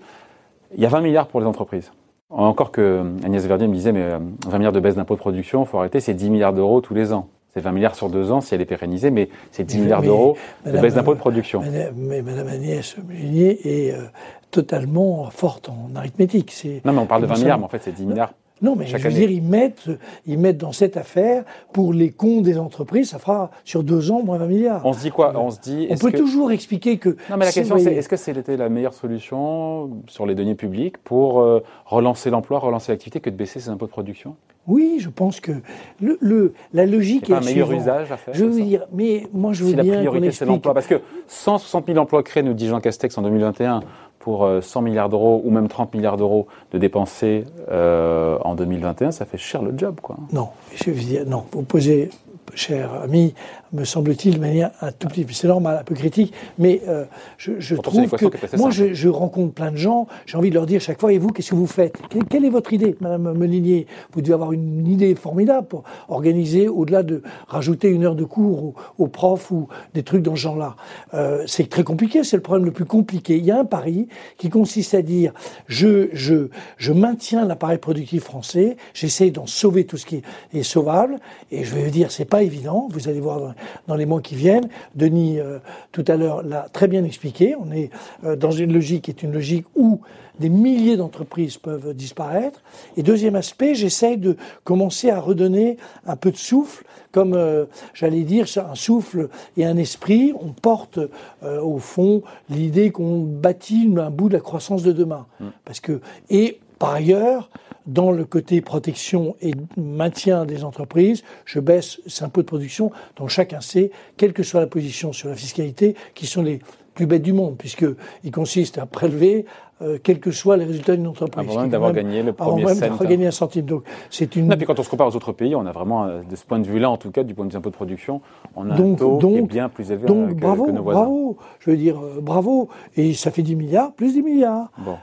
il 0.77 0.81
y 0.81 0.87
a 0.87 0.89
20 0.89 1.01
milliards 1.01 1.27
pour 1.27 1.41
les 1.41 1.47
entreprises. 1.47 1.91
Encore 2.31 2.73
que 2.73 3.05
Agnès 3.25 3.45
Verdier 3.47 3.69
me 3.69 3.75
disait, 3.75 3.93
mais 3.93 4.09
20 4.09 4.15
euh, 4.15 4.59
milliards 4.59 4.73
de 4.73 4.81
baisse 4.81 4.97
d'impôts 4.97 5.15
de 5.15 5.21
production, 5.21 5.65
il 5.65 5.67
faut 5.67 5.79
arrêter, 5.79 6.01
c'est 6.01 6.15
10 6.15 6.31
milliards 6.31 6.53
d'euros 6.53 6.81
tous 6.81 6.95
les 6.95 7.13
ans. 7.13 7.29
C'est 7.57 7.63
20 7.63 7.73
milliards 7.73 7.95
sur 7.95 8.11
deux 8.11 8.33
ans 8.33 8.43
si 8.43 8.55
elle 8.55 8.61
est 8.61 8.67
pérennisée, 8.67 9.11
mais 9.11 9.31
c'est 9.51 9.65
10 9.65 9.79
milliards 9.79 10.03
d'euros 10.03 10.37
de 10.67 10.73
baisse 10.73 10.93
d'impôts 10.93 11.15
de 11.15 11.19
production. 11.19 11.63
mais 11.97 12.21
Mme 12.21 12.49
Agnès 12.49 12.97
Meunier 12.99 13.61
est 13.65 13.95
euh, 13.95 14.03
totalement 14.51 15.31
forte 15.31 15.71
en 15.71 15.89
arithmétique. 15.97 16.53
Non, 16.85 16.93
mais 16.93 16.99
on 16.99 17.07
parle 17.07 17.23
de 17.23 17.27
20 17.29 17.39
milliards, 17.39 17.59
mais 17.59 17.65
en 17.65 17.69
fait, 17.69 17.81
c'est 17.83 17.93
10 17.93 18.05
milliards. 18.05 18.35
Non, 18.63 18.75
mais 18.75 18.87
je 18.87 18.97
veux 18.97 19.11
dire, 19.11 19.31
ils 19.31 19.43
mettent, 19.43 19.89
ils 20.27 20.39
mettent 20.39 20.57
dans 20.57 20.73
cette 20.73 20.97
affaire, 20.97 21.45
pour 21.73 21.93
les 21.93 22.11
comptes 22.11 22.43
des 22.43 22.59
entreprises, 22.59 23.11
ça 23.11 23.19
fera 23.19 23.51
sur 23.65 23.83
deux 23.83 24.11
ans 24.11 24.23
moins 24.23 24.39
20 24.39 24.47
milliards. 24.47 24.81
On 24.85 24.95
se 24.95 25.01
dit 25.01 25.11
quoi? 25.11 25.33
On 25.37 25.51
se 25.51 25.61
dit. 25.61 25.89
On 25.91 25.97
peut 25.97 26.13
toujours 26.13 26.51
expliquer 26.51 26.99
que. 26.99 27.11
Non, 27.31 27.37
mais 27.37 27.45
la 27.45 27.53
question, 27.53 27.79
c'est 27.79 27.95
est-ce 27.95 28.09
que 28.09 28.17
c'était 28.17 28.57
la 28.57 28.69
meilleure 28.69 28.95
solution 28.95 29.91
sur 30.07 30.25
les 30.25 30.35
deniers 30.35 30.55
publics 30.55 30.97
pour 30.99 31.41
euh, 31.41 31.63
relancer 31.85 32.31
l'emploi, 32.31 32.59
relancer 32.59 32.93
l'activité, 32.93 33.21
que 33.21 33.31
de 33.31 33.37
baisser 33.37 33.61
ses 33.61 33.69
impôts 33.69 33.87
de 33.87 33.91
production? 33.91 34.37
Oui, 34.67 34.99
je 35.01 35.09
pense 35.09 35.39
que 35.39 35.53
le, 36.01 36.19
le 36.21 36.53
la 36.73 36.87
logique 36.87 37.31
est, 37.31 37.35
pas 37.35 37.39
un 37.39 37.45
meilleur 37.45 37.71
usage 37.71 38.11
à 38.11 38.17
faire. 38.17 38.35
Je 38.35 38.45
veux 38.45 38.61
dire, 38.61 38.87
mais 38.93 39.29
moi 39.33 39.53
je 39.53 39.63
veux 39.63 39.71
si 39.71 39.77
bien 39.77 39.85
la 39.85 39.99
priorité 39.99 40.33
c'est 40.33 40.45
l'emploi, 40.45 40.75
parce 40.75 40.89
que 40.89 41.01
160 41.29 41.87
000 41.87 41.99
emplois 41.99 42.23
créés, 42.25 42.43
nous 42.43 42.55
dit 42.55 42.67
Jean 42.67 42.81
Castex 42.81 43.17
en 43.17 43.23
2021, 43.23 43.81
pour 44.27 44.45
100 44.61 44.81
euh, 44.81 44.83
milliards 44.83 45.09
d'euros 45.09 45.41
ou 45.45 45.53
même 45.53 45.69
30 45.69 45.95
milliards 45.95 46.17
d'euros 46.17 46.49
de 46.73 46.79
dépensés 46.79 47.45
euh, 47.71 48.39
en 48.43 48.57
2021, 48.57 49.13
ça 49.13 49.25
fait 49.25 49.39
cher 49.39 49.63
le 49.63 49.73
job, 49.79 50.01
quoi. 50.03 50.17
Non, 50.33 50.49
je 50.75 51.23
non. 51.23 51.45
Vous 51.53 51.63
posez 51.63 52.11
cher 52.57 52.93
ami, 53.03 53.35
me 53.73 53.85
semble-t-il, 53.85 54.37
de 54.37 54.41
manière 54.41 54.71
un 54.81 54.91
tout 54.93 55.09
petit 55.09 55.25
peu, 55.25 55.33
c'est 55.33 55.49
normal, 55.49 55.79
un 55.81 55.85
peu 55.85 55.95
critique, 55.95 56.33
mais 56.59 56.81
euh, 56.89 57.05
je, 57.37 57.53
je 57.59 57.77
trouve 57.77 58.09
que, 58.11 58.57
moi, 58.57 58.71
je, 58.71 58.95
je, 58.95 59.09
rencontre 59.09 59.53
plein 59.53 59.71
de 59.71 59.77
gens, 59.77 60.07
j'ai 60.25 60.37
envie 60.37 60.51
de 60.51 60.55
leur 60.55 60.67
dire 60.67 60.81
chaque 60.81 61.01
fois, 61.01 61.13
et 61.13 61.19
vous, 61.19 61.29
qu'est-ce 61.29 61.51
que 61.51 61.57
vous 61.57 61.67
faites? 61.67 61.97
Quelle, 62.31 62.45
est 62.45 62.51
votre 62.51 62.73
idée, 62.73 62.97
Madame 63.01 63.37
Melinier 63.37 63.87
Vous 64.13 64.23
devez 64.23 64.35
avoir 64.35 64.53
une 64.53 64.87
idée 64.87 65.15
formidable 65.15 65.67
pour 65.67 65.85
organiser, 66.09 66.69
au-delà 66.69 67.03
de 67.03 67.23
rajouter 67.49 67.89
une 67.89 68.05
heure 68.05 68.15
de 68.15 68.25
cours 68.25 68.75
aux, 68.99 69.07
profs 69.09 69.51
ou 69.51 69.69
des 69.95 70.03
trucs 70.03 70.23
dans 70.23 70.35
ce 70.35 70.41
genre-là. 70.41 70.77
Euh, 71.15 71.45
c'est 71.47 71.69
très 71.69 71.85
compliqué, 71.85 72.25
c'est 72.25 72.37
le 72.37 72.43
problème 72.43 72.65
le 72.65 72.73
plus 72.73 72.85
compliqué. 72.85 73.37
Il 73.37 73.45
y 73.45 73.51
a 73.51 73.59
un 73.59 73.65
pari 73.65 74.09
qui 74.39 74.49
consiste 74.49 74.95
à 74.95 75.03
dire, 75.03 75.33
je, 75.67 76.09
je, 76.13 76.49
je 76.79 76.93
maintiens 76.93 77.45
l'appareil 77.45 77.79
productif 77.79 78.25
français, 78.25 78.77
j'essaie 78.95 79.31
d'en 79.31 79.47
sauver 79.47 79.85
tout 79.85 79.97
ce 79.97 80.07
qui 80.07 80.23
est 80.53 80.63
sauvable, 80.63 81.19
et 81.51 81.65
je 81.65 81.75
vais 81.75 81.91
dire, 81.91 82.11
c'est 82.11 82.25
pas 82.25 82.43
évident, 82.47 82.89
vous 82.91 83.09
allez 83.09 83.21
voir 83.21 83.55
dans, 83.87 83.95
les 83.95 84.07
mois 84.07 84.21
qui 84.21 84.35
viennent. 84.35 84.69
Denis, 84.95 85.39
euh, 85.39 85.59
tout 85.93 86.05
à 86.09 86.17
l'heure, 86.17 86.43
l'a 86.43 86.69
très 86.73 86.89
bien 86.89 87.05
expliqué. 87.05 87.55
On 87.59 87.71
est 87.73 87.91
euh, 88.25 88.37
dans 88.37 88.51
une 88.51 88.73
logique 88.73 89.05
qui 89.05 89.11
est 89.11 89.23
une 89.23 89.33
logique 89.33 89.67
où 89.75 90.01
des 90.39 90.49
milliers 90.49 90.97
d'entreprises 90.97 91.57
peuvent 91.57 91.95
disparaître. 91.95 92.63
Et 92.97 93.03
deuxième 93.03 93.37
aspect, 93.37 93.75
j'essaye 93.75 94.19
de 94.19 94.37
commencer 94.65 95.11
à 95.11 95.19
redonner 95.19 95.79
un 96.07 96.17
peu 96.17 96.31
de 96.31 96.37
souffle, 96.37 96.85
comme 97.11 97.35
euh, 97.35 97.65
j'allais 97.95 98.23
dire, 98.23 98.47
un 98.57 98.75
souffle 98.75 99.29
et 99.57 99.65
un 99.65 99.77
esprit. 99.77 100.33
On 100.41 100.53
porte 100.53 100.99
au 101.43 101.79
fond 101.79 102.23
l'idée 102.51 102.91
qu'on 102.91 103.21
bâtit 103.21 103.91
un 103.97 104.11
bout 104.11 104.29
de 104.29 104.35
la 104.35 104.41
croissance 104.41 104.83
de 104.83 104.93
demain. 104.93 105.27
Mm. 105.41 105.47
Parce 105.65 105.81
que 105.81 106.01
et 106.29 106.61
par 106.79 106.93
ailleurs, 106.93 107.51
dans 107.87 108.11
le 108.11 108.25
côté 108.25 108.61
protection 108.61 109.37
et 109.41 109.53
maintien 109.77 110.45
des 110.45 110.65
entreprises, 110.65 111.23
je 111.45 111.61
baisse 111.61 112.01
ces 112.07 112.25
impôts 112.25 112.43
de 112.43 112.47
production 112.47 112.91
dont 113.17 113.29
chacun 113.29 113.61
sait, 113.61 113.91
quelle 114.17 114.33
que 114.33 114.43
soit 114.43 114.61
la 114.61 114.67
position 114.67 115.13
sur 115.13 115.29
la 115.29 115.37
fiscalité, 115.37 115.95
qui 116.15 116.27
sont 116.27 116.43
les 116.43 116.61
plus 116.95 117.07
bêtes 117.07 117.23
du 117.23 117.33
monde, 117.33 117.57
puisqu'ils 117.57 118.31
consistent 118.33 118.79
à 118.79 118.87
prélever 118.87 119.45
euh, 119.83 119.99
quels 120.03 120.19
que 120.19 120.31
soient 120.31 120.57
les 120.57 120.65
résultats 120.65 120.97
d'une 120.97 121.07
entreprise. 121.07 121.47
Avant 121.47 121.61
même 121.61 121.71
d'avoir 121.71 121.93
gagné 121.93 122.23
le 122.23 122.33
premier 122.33 122.63
avant 122.63 122.71
même 122.71 122.81
d'avoir 122.81 123.07
gagné 123.07 123.27
un 123.27 123.31
centime. 123.31 123.67
Donc, 123.67 123.85
c'est 124.09 124.35
une. 124.35 124.49
Non, 124.49 124.57
puis 124.57 124.65
quand 124.65 124.81
on 124.81 124.83
se 124.83 124.89
compare 124.89 125.07
aux 125.07 125.15
autres 125.15 125.33
pays, 125.33 125.55
on 125.55 125.67
a 125.67 125.73
vraiment, 125.73 126.07
euh, 126.07 126.23
de 126.29 126.35
ce 126.35 126.45
point 126.47 126.59
de 126.59 126.67
vue-là, 126.67 126.91
en 126.91 126.97
tout 126.97 127.11
cas, 127.11 127.23
du 127.23 127.35
point 127.35 127.45
de 127.45 127.53
vue 127.53 127.59
impôts 127.59 127.69
de 127.69 127.75
production, 127.75 128.23
on 128.57 128.71
a 128.71 128.75
un 128.75 128.95
taux 128.95 129.19
qui 129.19 129.37
est 129.37 129.43
bien 129.43 129.69
plus 129.69 129.93
élevé 129.93 130.07
donc, 130.07 130.31
que, 130.31 130.35
bravo, 130.41 130.65
que 130.65 130.71
nos 130.71 130.83
voisins. 130.83 131.01
Bravo, 131.01 131.37
je 131.61 131.71
veux 131.71 131.77
dire, 131.77 131.99
euh, 131.99 132.21
bravo. 132.23 132.71
Et 132.97 133.13
ça 133.13 133.31
fait 133.31 133.43
10 133.43 133.55
milliards, 133.57 133.93
plus 133.93 134.15
10 134.15 134.23
milliards. 134.23 134.71
Bon. 134.79 134.97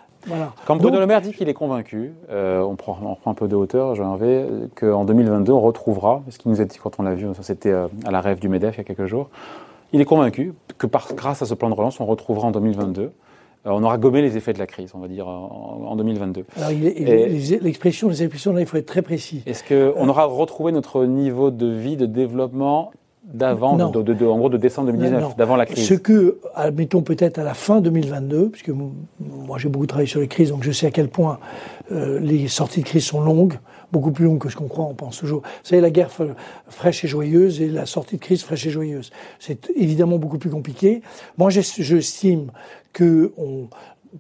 Quand 0.66 0.76
Bruno 0.78 1.00
Le 1.00 1.06
Maire 1.06 1.22
dit 1.22 1.34
qu'il 1.34 1.50
est 1.50 1.54
convaincu, 1.54 2.14
euh, 2.30 2.62
on, 2.62 2.76
prend, 2.76 2.98
on, 3.04 3.16
prend, 3.16 3.32
un 3.32 3.34
peu 3.34 3.48
de 3.48 3.56
hauteur, 3.56 3.96
Jean 3.96 4.12
Hervé, 4.12 4.46
qu'en 4.76 5.06
2022, 5.06 5.52
on 5.52 5.62
retrouvera, 5.62 6.24
ce 6.30 6.38
qu'il 6.38 6.52
nous 6.52 6.62
a 6.62 6.66
dit 6.66 6.78
quand 6.82 7.00
on 7.00 7.04
l'a 7.04 7.16
vu, 7.16 7.28
c'était 7.42 7.72
euh, 7.72 7.88
à 8.06 8.12
la 8.12 8.22
rêve 8.22 8.40
du 8.40 8.50
MEDEF 8.50 8.76
il 8.76 8.78
y 8.80 8.82
a 8.82 8.84
quelques 8.84 9.06
jours, 9.06 9.30
il 9.92 10.02
est 10.02 10.06
convaincu 10.06 10.54
que 10.78 10.88
par, 10.88 11.14
grâce 11.14 11.42
à 11.42 11.46
ce 11.46 11.54
plan 11.54 11.70
de 11.70 11.76
relance, 11.76 12.00
on 12.00 12.06
retrouvera 12.06 12.48
en 12.48 12.52
2022 12.52 13.12
euh, 13.66 13.70
on 13.70 13.82
aura 13.84 13.98
gommé 13.98 14.22
les 14.22 14.36
effets 14.36 14.52
de 14.52 14.60
la 14.60 14.68
crise, 14.68 14.92
on 14.94 15.00
va 15.00 15.08
dire, 15.08 15.26
en, 15.26 15.96
2022. 15.96 16.46
Alors, 16.58 16.72
l'expression, 17.62 18.10
les 18.10 18.22
expressions, 18.22 18.52
là, 18.52 18.60
il 18.60 18.66
faut 18.68 18.76
être 18.76 18.86
très 18.86 19.02
précis. 19.02 19.42
Est-ce 19.46 19.64
qu'on 19.64 20.10
aura 20.10 20.26
retrouvé 20.26 20.74
notre 20.74 21.06
niveau 21.06 21.50
de 21.50 21.68
vie, 21.68 21.96
de 21.96 22.06
développement 22.06 22.92
d'avant, 23.24 23.90
de, 23.90 24.02
de, 24.02 24.26
en 24.26 24.38
gros 24.38 24.50
de 24.50 24.58
décembre 24.58 24.92
2019, 24.92 25.38
d'avant 25.38 25.56
la 25.56 25.66
crise 25.66 25.88
Ce 25.88 25.94
que, 25.94 26.40
admettons 26.56 27.02
peut-être 27.02 27.40
à 27.40 27.44
la 27.44 27.54
fin 27.54 27.82
2022, 27.82 28.50
puisque 28.50 28.72
moi 29.20 29.58
j'ai 29.58 29.70
beaucoup 29.70 29.88
travaillé 29.88 30.10
sur 30.10 30.20
les 30.20 30.28
crises, 30.28 30.50
donc 30.50 30.64
je 30.64 30.72
sais 30.72 30.88
à 30.88 30.92
quel 30.92 31.08
point 31.08 31.40
euh, 31.92 32.20
les 32.20 32.48
sorties 32.48 32.82
de 32.82 32.86
crise 32.86 33.06
sont 33.06 33.22
longues, 33.22 33.60
beaucoup 33.92 34.12
plus 34.12 34.26
longues 34.26 34.40
que 34.40 34.50
ce 34.50 34.56
qu'on 34.56 34.68
croit, 34.68 34.86
on 34.86 34.94
pense 34.94 35.18
toujours. 35.18 35.42
Vous 35.42 35.70
savez, 35.70 35.82
la 35.82 35.92
guerre 35.92 36.10
fraîche 36.68 37.06
et 37.06 37.08
joyeuse 37.08 37.62
et 37.62 37.70
la 37.70 37.86
sortie 37.86 38.18
de 38.18 38.22
crise 38.22 38.44
fraîche 38.44 38.66
et 38.66 38.72
joyeuse. 38.72 39.12
C'est 39.40 39.70
évidemment 39.76 40.18
beaucoup 40.18 40.40
plus 40.40 40.50
compliqué. 40.50 41.02
Moi, 41.38 41.50
j'estime 41.50 42.52
que 42.92 43.34
on, 43.38 43.68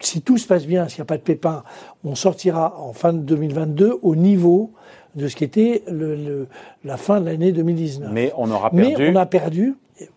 si 0.01 0.21
tout 0.21 0.38
se 0.38 0.47
passe 0.47 0.65
bien, 0.65 0.88
s'il 0.88 1.00
n'y 1.00 1.03
a 1.03 1.05
pas 1.05 1.17
de 1.17 1.23
pépin, 1.23 1.63
on 2.03 2.15
sortira 2.15 2.79
en 2.79 2.93
fin 2.93 3.13
de 3.13 3.19
2022 3.19 4.00
au 4.01 4.15
niveau 4.15 4.71
de 5.15 5.27
ce 5.27 5.35
qui 5.35 5.43
était 5.43 5.83
le, 5.88 6.47
la 6.83 6.97
fin 6.97 7.21
de 7.21 7.25
l'année 7.25 7.51
2019. 7.51 8.09
Mais 8.12 8.31
on 8.38 8.50
aura 8.50 8.71
perdu. 8.71 8.95
Mais 8.97 9.12
on 9.12 9.15
a 9.15 9.25
perdu. 9.25 9.75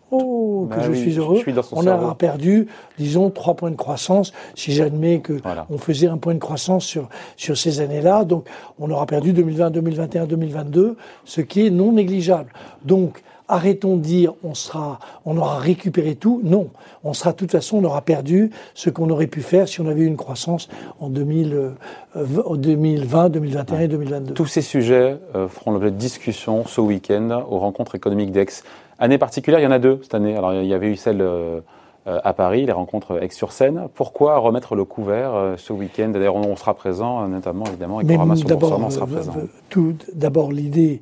Oh, 0.09 0.67
que 0.71 0.77
bah 0.77 0.83
je 0.87 0.93
suis 0.93 1.17
heureux. 1.17 1.43
on 1.71 1.85
aura 1.85 2.15
perdu, 2.15 2.67
disons, 2.97 3.29
trois 3.29 3.53
points 3.53 3.69
de 3.69 3.75
croissance, 3.75 4.33
si 4.55 4.71
j'admets 4.71 5.19
que 5.19 5.33
on 5.69 5.77
faisait 5.77 6.07
un 6.07 6.17
point 6.17 6.33
de 6.33 6.39
croissance 6.39 6.85
sur, 6.85 7.09
sur 7.35 7.57
ces 7.57 7.79
années-là. 7.79 8.23
Donc, 8.23 8.47
on 8.79 8.89
aura 8.89 9.05
perdu 9.05 9.33
2020, 9.33 9.69
2021, 9.69 10.25
2022, 10.25 10.97
ce 11.25 11.41
qui 11.41 11.67
est 11.67 11.69
non 11.69 11.91
négligeable. 11.91 12.51
Donc, 12.85 13.21
arrêtons 13.47 13.95
de 13.95 14.01
dire 14.01 14.33
on 14.43 14.53
sera, 14.53 14.99
on 15.25 15.37
aura 15.37 15.57
récupéré 15.57 16.15
tout. 16.15 16.41
Non, 16.43 16.69
on 17.03 17.13
sera 17.13 17.31
de 17.31 17.37
toute 17.37 17.51
façon, 17.51 17.77
on 17.77 17.83
aura 17.83 18.01
perdu 18.01 18.51
ce 18.73 18.89
qu'on 18.89 19.09
aurait 19.09 19.27
pu 19.27 19.41
faire 19.41 19.67
si 19.67 19.81
on 19.81 19.87
avait 19.87 20.01
eu 20.01 20.05
une 20.05 20.17
croissance 20.17 20.67
en 20.99 21.09
2000, 21.09 21.71
2020, 22.15 23.29
2021 23.29 23.79
et 23.79 23.87
2022. 23.87 24.33
Tous 24.33 24.45
ces 24.45 24.61
sujets 24.61 25.17
euh, 25.35 25.47
feront 25.47 25.71
l'objet 25.71 25.91
de 25.91 25.97
discussions 25.97 26.65
ce 26.65 26.81
week-end 26.81 27.43
aux 27.49 27.59
rencontres 27.59 27.95
économiques 27.95 28.31
d'Aix. 28.31 28.63
Année 28.99 29.17
particulière, 29.17 29.59
il 29.59 29.63
y 29.63 29.67
en 29.67 29.71
a 29.71 29.79
deux 29.79 29.99
cette 30.03 30.15
année. 30.15 30.35
Alors 30.35 30.53
il 30.53 30.65
y 30.65 30.73
avait 30.73 30.87
eu 30.87 30.95
celle 30.95 31.21
euh, 31.21 31.61
à 32.05 32.33
Paris, 32.33 32.65
les 32.65 32.71
rencontres 32.71 33.21
Aix-sur-Seine. 33.21 33.89
Pourquoi 33.93 34.37
remettre 34.37 34.75
le 34.75 34.85
couvert 34.85 35.55
ce 35.57 35.73
week-end? 35.73 36.07
D'ailleurs, 36.07 36.35
on 36.35 36.55
sera 36.55 36.73
présent, 36.73 37.27
notamment 37.27 37.65
évidemment, 37.65 37.97
avec 37.97 38.07
Programmation 38.07 38.89
sera 38.89 39.07
présent. 39.07 39.33
Tout 39.69 39.93
d'abord, 40.13 40.53
l'idée, 40.53 41.01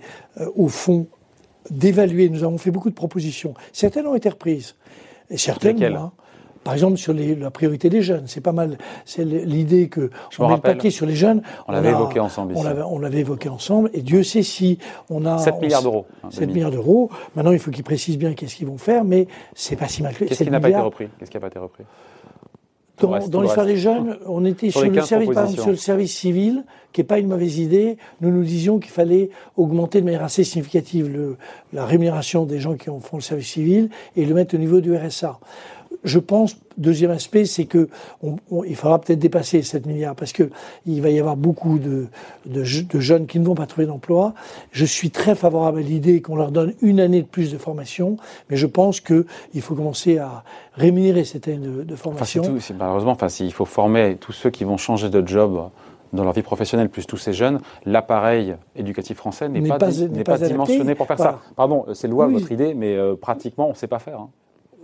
au 0.56 0.68
fond, 0.68 1.06
d'évaluer. 1.70 2.30
Nous 2.30 2.44
avons 2.44 2.58
fait 2.58 2.72
beaucoup 2.72 2.90
de 2.90 2.96
propositions. 2.96 3.54
Certaines 3.74 4.08
ont 4.08 4.16
été 4.16 4.30
reprises. 4.30 4.76
Et 5.30 5.38
certaines, 5.38 5.80
par 6.64 6.74
exemple, 6.74 6.98
sur 6.98 7.14
la 7.14 7.52
priorité 7.52 7.90
des 7.90 8.02
jeunes, 8.02 8.24
c'est 8.26 8.42
pas 8.42 8.52
mal. 8.52 8.80
C'est 9.06 9.24
l'idée 9.24 9.88
que 9.88 10.10
Je 10.32 10.42
on 10.42 10.48
met 10.48 10.56
le 10.56 10.62
paquet 10.62 10.90
sur 10.90 11.06
les 11.06 11.16
jeunes. 11.16 11.44
On 11.68 11.72
l'avait 11.72 11.92
évoqué 11.92 12.20
ensemble. 12.20 12.56
On 12.56 13.00
l'avait 13.00 13.20
évoqué 13.20 13.50
ensemble. 13.50 13.92
Et 13.94 14.02
Dieu 14.02 14.24
sait 14.24 14.42
si 14.42 14.80
on 15.12 15.26
a 15.26 15.38
7 15.38 15.62
milliards 15.62 15.84
d'euros. 15.84 16.06
7 16.32 16.50
milliards 16.50 16.72
d'euros. 16.72 17.12
Maintenant, 17.36 17.52
il 17.52 17.60
faut 17.60 17.70
qu'ils 17.70 17.84
précisent 17.84 18.18
bien 18.18 18.34
qu'est-ce 18.34 18.56
qu'ils 18.56 18.66
vont 18.66 18.80
faire, 18.80 19.04
mais 19.04 19.28
c'est 19.54 19.76
pas 19.76 19.88
si 19.88 20.02
mal 20.02 20.16
que. 20.16 20.26
Qu'est-ce 20.26 20.44
qui 20.44 20.50
n'a 20.50 20.60
pas 20.60 20.70
été 20.70 20.80
repris? 20.80 21.08
Qu'est-ce 21.20 21.30
qui 21.30 21.38
n'a 21.38 21.42
pas 21.42 21.48
été 21.48 21.60
repris? 21.60 21.84
Dans, 23.00 23.42
l'histoire 23.42 23.66
des 23.66 23.78
jeunes, 23.78 24.18
on 24.26 24.46
était 24.46 24.70
sur, 24.70 24.84
le 24.84 25.02
service, 25.02 25.30
par 25.30 25.46
exemple, 25.46 25.62
sur 25.62 25.72
le 25.72 25.78
service 25.78 26.16
civil, 26.16 26.64
qui 26.94 27.02
n'est 27.02 27.06
pas 27.06 27.20
une 27.20 27.28
mauvaise 27.28 27.60
idée. 27.60 27.98
Nous 28.22 28.32
nous 28.32 28.44
disions 28.44 28.80
qu'il 28.80 28.92
fallait 28.92 29.30
augmenter 29.58 30.00
de 30.00 30.06
manière 30.06 30.24
assez 30.24 30.44
significative 30.44 31.12
le, 31.12 31.38
la 31.74 31.86
rémunération 31.86 32.46
des 32.46 32.60
gens 32.60 32.76
qui 32.76 32.86
font 32.86 33.18
le 33.18 33.22
service 33.22 33.50
civil 33.50 33.90
et 34.16 34.26
le 34.26 34.34
mettre 34.34 34.56
au 34.56 34.58
niveau 34.58 34.80
du 34.80 34.96
RSA 34.96 35.40
je 36.06 36.20
pense, 36.20 36.58
deuxième 36.78 37.12
aspect, 37.12 37.46
c'est 37.46 37.66
que 37.66 37.90
il 38.66 38.76
faudra 38.76 39.02
peut-être 39.02 39.20
dépasser 39.20 39.62
7 39.62 39.86
milliards 39.86 40.16
parce 40.16 40.32
que 40.32 40.50
il 40.86 41.02
va 41.02 41.10
y 41.10 41.20
avoir 41.20 41.36
beaucoup 41.36 41.80
de, 41.80 42.08
de, 42.46 42.64
jeunes 42.64 43.26
qui 43.26 43.40
ne 43.40 43.46
vont 43.46 43.56
pas 43.56 43.66
trouver 43.66 43.88
d'emploi. 43.88 44.34
Je 44.72 44.86
suis 44.86 45.10
très 45.10 45.36
favorable 45.36 45.80
à 45.80 45.82
l'idée 45.82 46.22
qu'on 46.22 46.36
leur 46.36 46.52
donne 46.52 46.74
une 46.82 47.00
année 47.00 47.22
de 47.22 47.28
plus 47.28 47.52
de 47.52 47.58
formation, 47.58 48.18
mais 48.50 48.56
je 48.56 48.68
pense 48.68 49.02
qu'il 49.02 49.26
faut 49.62 49.76
commencer 49.76 50.20
à 50.20 50.44
rémunérer 50.76 51.26
cette 51.26 51.48
année 51.48 51.58
de, 51.58 51.96
formation. 51.96 52.44
Enfin, 52.44 52.54
tout, 52.54 52.74
malheureusement, 52.78 53.12
enfin, 53.12 53.28
il 53.40 53.54
faut 53.54 53.66
former 53.66 54.18
tous 54.20 54.32
ceux 54.32 54.52
qui 54.52 54.64
vont 54.64 54.78
changer 54.78 55.10
de 55.10 55.28
job 55.28 55.70
dans 56.14 56.24
leur 56.24 56.34
vie 56.34 56.44
professionnelle, 56.44 56.90
plus 56.90 57.06
tous 57.06 57.18
ces 57.18 57.34
jeunes, 57.34 57.60
l'appareil 57.86 58.56
éducatif 58.76 59.18
français 59.18 59.50
n'est 59.50 59.68
pas, 59.68 59.78
pas, 59.78 60.38
dimensionné 60.38 60.96
pour 60.96 61.08
faire 61.08 61.18
ça. 61.18 61.40
Pardon, 61.56 61.86
c'est 61.94 62.08
louable 62.08 62.34
votre 62.34 62.52
idée, 62.52 62.74
mais 62.74 62.96
euh, 62.96 63.16
pratiquement, 63.16 63.68
on 63.68 63.72
ne 63.72 63.76
sait 63.76 63.88
pas 63.88 64.00
faire. 64.00 64.20
Hein. 64.22 64.30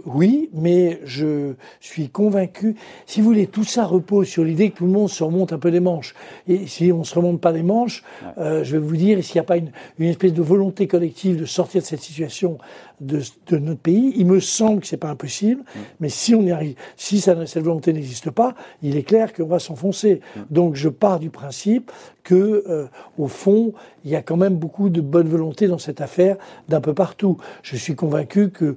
Oui, 0.05 0.50
mais 0.53 1.00
je 1.03 1.53
suis 1.79 2.10
convaincu. 2.10 2.75
Si 3.05 3.22
vous 3.22 3.27
voulez, 3.27 3.48
tout 3.48 3.63
ça 3.63 3.86
repose 3.86 4.27
sur 4.27 4.43
l'idée 4.43 4.70
que 4.72 4.77
tout 4.77 4.86
le 4.86 4.91
monde 4.91 5.10
se 5.10 5.24
remonte 5.24 5.53
un 5.53 5.60
peu 5.60 5.70
les 5.70 5.79
manches. 5.79 6.13
Et 6.48 6.67
si 6.67 6.91
on 6.91 7.00
ne 7.00 7.03
se 7.03 7.15
remonte 7.15 7.41
pas 7.41 7.51
les 7.51 7.63
manches, 7.63 8.03
euh, 8.38 8.63
je 8.63 8.74
vais 8.74 8.86
vous 8.86 8.96
dire, 8.96 9.24
s'il 9.24 9.36
n'y 9.36 9.41
a 9.41 9.43
pas 9.43 9.58
une, 9.58 9.72
espèce 10.00 10.34
de 10.34 10.41
volonté 10.41 10.88
collective 10.88 11.39
de 11.39 11.46
sortir 11.46 11.81
de 11.81 11.86
cette 11.86 12.01
situation 12.01 12.58
de, 13.00 13.22
notre 13.51 13.79
pays, 13.79 14.13
il 14.15 14.25
me 14.25 14.39
semble 14.39 14.81
que 14.81 14.88
c'est 14.88 14.98
pas 14.98 15.10
impossible. 15.10 15.63
Mais 16.00 16.10
si 16.10 16.36
on 16.36 16.41
y 16.41 16.51
arrive, 16.51 16.75
si 16.96 17.20
cette 17.20 17.63
volonté 17.63 17.93
n'existe 17.93 18.31
pas, 18.31 18.55
il 18.81 18.96
est 18.98 19.03
clair 19.03 19.34
qu'on 19.34 19.46
va 19.46 19.60
s'enfoncer. 19.60 20.22
Donc, 20.50 20.75
je 20.75 20.89
pars 20.89 21.20
du 21.20 21.29
principe 21.29 21.91
que, 22.24 22.63
euh, 22.67 22.88
au 23.17 23.27
fond, 23.27 23.74
il 24.05 24.12
y 24.12 24.15
a 24.15 24.22
quand 24.22 24.38
même 24.38 24.55
beaucoup 24.55 24.89
de 24.89 25.01
bonne 25.01 25.27
volonté 25.27 25.67
dans 25.67 25.77
cette 25.77 26.01
affaire 26.01 26.38
d'un 26.70 26.81
peu 26.81 26.93
partout. 26.93 27.38
Je 27.63 27.75
suis 27.75 27.96
convaincu 27.96 28.50
que 28.50 28.75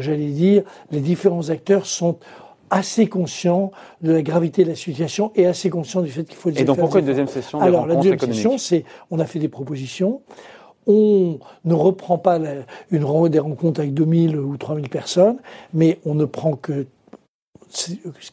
j'allais 0.00 0.30
dire, 0.30 0.62
les 0.90 1.00
différents 1.00 1.50
acteurs 1.50 1.86
sont 1.86 2.18
assez 2.70 3.06
conscients 3.06 3.70
de 4.02 4.12
la 4.12 4.22
gravité 4.22 4.64
de 4.64 4.70
la 4.70 4.74
situation 4.74 5.30
et 5.36 5.46
assez 5.46 5.70
conscients 5.70 6.02
du 6.02 6.10
fait 6.10 6.24
qu'il 6.24 6.36
faut. 6.36 6.50
Et 6.50 6.64
donc 6.64 6.78
pourquoi 6.78 7.00
une 7.00 7.06
deuxième 7.06 7.28
session 7.28 7.60
Alors 7.60 7.86
la 7.86 7.96
deuxième 7.96 8.18
session, 8.18 8.58
c'est 8.58 8.84
on 9.10 9.18
a 9.18 9.26
fait 9.26 9.38
des 9.38 9.48
propositions. 9.48 10.22
On 10.86 11.38
ne 11.64 11.74
reprend 11.74 12.18
pas 12.18 12.38
une 12.90 13.28
des 13.28 13.38
rencontres 13.38 13.80
avec 13.80 13.94
2000 13.94 14.36
ou 14.36 14.56
3000 14.56 14.90
personnes, 14.90 15.38
mais 15.72 15.98
on 16.04 16.14
ne 16.14 16.26
prend 16.26 16.56
que 16.56 16.86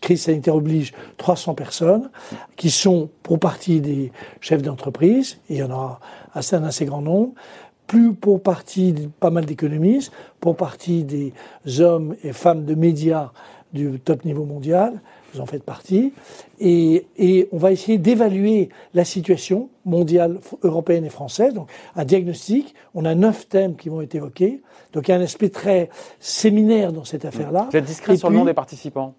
crise 0.01 0.23
sanitaire 0.23 0.55
oblige 0.55 0.93
300 1.17 1.55
personnes 1.55 2.09
qui 2.55 2.69
sont 2.69 3.09
pour 3.23 3.39
partie 3.39 3.81
des 3.81 4.11
chefs 4.39 4.61
d'entreprise, 4.61 5.37
il 5.49 5.57
y 5.57 5.63
en 5.63 5.71
a 5.71 5.99
assez, 6.33 6.55
un 6.55 6.63
assez 6.63 6.85
grand 6.85 7.01
nombre, 7.01 7.33
plus 7.91 8.13
pour 8.13 8.41
partie 8.41 9.09
pas 9.19 9.31
mal 9.31 9.43
d'économistes, 9.43 10.13
pour 10.39 10.55
partie 10.55 11.03
des 11.03 11.33
hommes 11.81 12.15
et 12.23 12.31
femmes 12.31 12.63
de 12.63 12.73
médias 12.73 13.31
du 13.73 13.99
top 13.99 14.23
niveau 14.23 14.45
mondial, 14.45 15.01
vous 15.33 15.41
en 15.41 15.45
faites 15.45 15.63
partie, 15.63 16.13
et, 16.61 17.05
et 17.17 17.49
on 17.51 17.57
va 17.57 17.73
essayer 17.73 17.97
d'évaluer 17.97 18.69
la 18.93 19.03
situation 19.03 19.67
mondiale, 19.83 20.39
européenne 20.63 21.03
et 21.03 21.09
française, 21.09 21.53
donc 21.53 21.69
un 21.97 22.05
diagnostic, 22.05 22.75
on 22.95 23.03
a 23.03 23.13
neuf 23.13 23.49
thèmes 23.49 23.75
qui 23.75 23.89
vont 23.89 23.99
être 23.99 24.15
évoqués, 24.15 24.61
donc 24.93 25.09
il 25.09 25.11
y 25.11 25.13
a 25.13 25.17
un 25.17 25.21
aspect 25.21 25.49
très 25.49 25.89
séminaire 26.21 26.93
dans 26.93 27.03
cette 27.03 27.25
affaire-là. 27.25 27.67
Vous 27.71 27.77
êtes 27.77 27.83
discret 27.83 28.15
sur 28.15 28.29
le 28.29 28.37
nom 28.37 28.45
des 28.45 28.53
participants? 28.53 29.15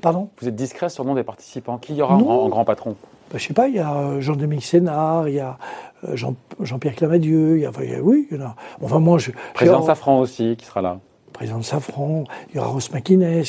Pardon? 0.00 0.28
Vous 0.40 0.46
êtes 0.46 0.54
discret 0.54 0.88
sur 0.88 1.02
le 1.02 1.08
nom 1.08 1.16
des 1.16 1.24
participants. 1.24 1.78
Qui 1.78 1.94
y 1.94 2.02
aura 2.02 2.14
en, 2.14 2.48
grand 2.48 2.64
patron? 2.64 2.94
Je 3.38 3.44
sais 3.44 3.54
pas, 3.54 3.68
il 3.68 3.74
y 3.74 3.78
a 3.78 3.94
euh, 3.94 4.20
Jean-Dominique 4.20 4.64
Sénard, 4.64 5.28
il 5.28 5.36
y 5.36 5.40
a 5.40 5.58
euh, 6.08 6.16
Jean, 6.16 6.34
Jean-Pierre 6.60 6.94
Clamadieu, 6.94 7.56
il 7.56 7.62
y 7.62 7.66
a, 7.66 7.70
oui, 8.02 8.28
il 8.30 8.36
y 8.36 8.40
en 8.40 8.46
a. 8.46 8.56
Enfin, 8.82 8.98
moi, 8.98 9.18
je. 9.18 9.32
Président 9.54 9.82
Safran 9.82 10.20
aussi, 10.20 10.56
qui 10.56 10.64
sera 10.64 10.82
là. 10.82 11.00
Président 11.32 11.58
de 11.58 11.64
Safran, 11.64 12.24
il 12.50 12.56
y 12.56 12.58
aura 12.60 12.68
Ross 12.68 12.92
McInnes, 12.92 13.42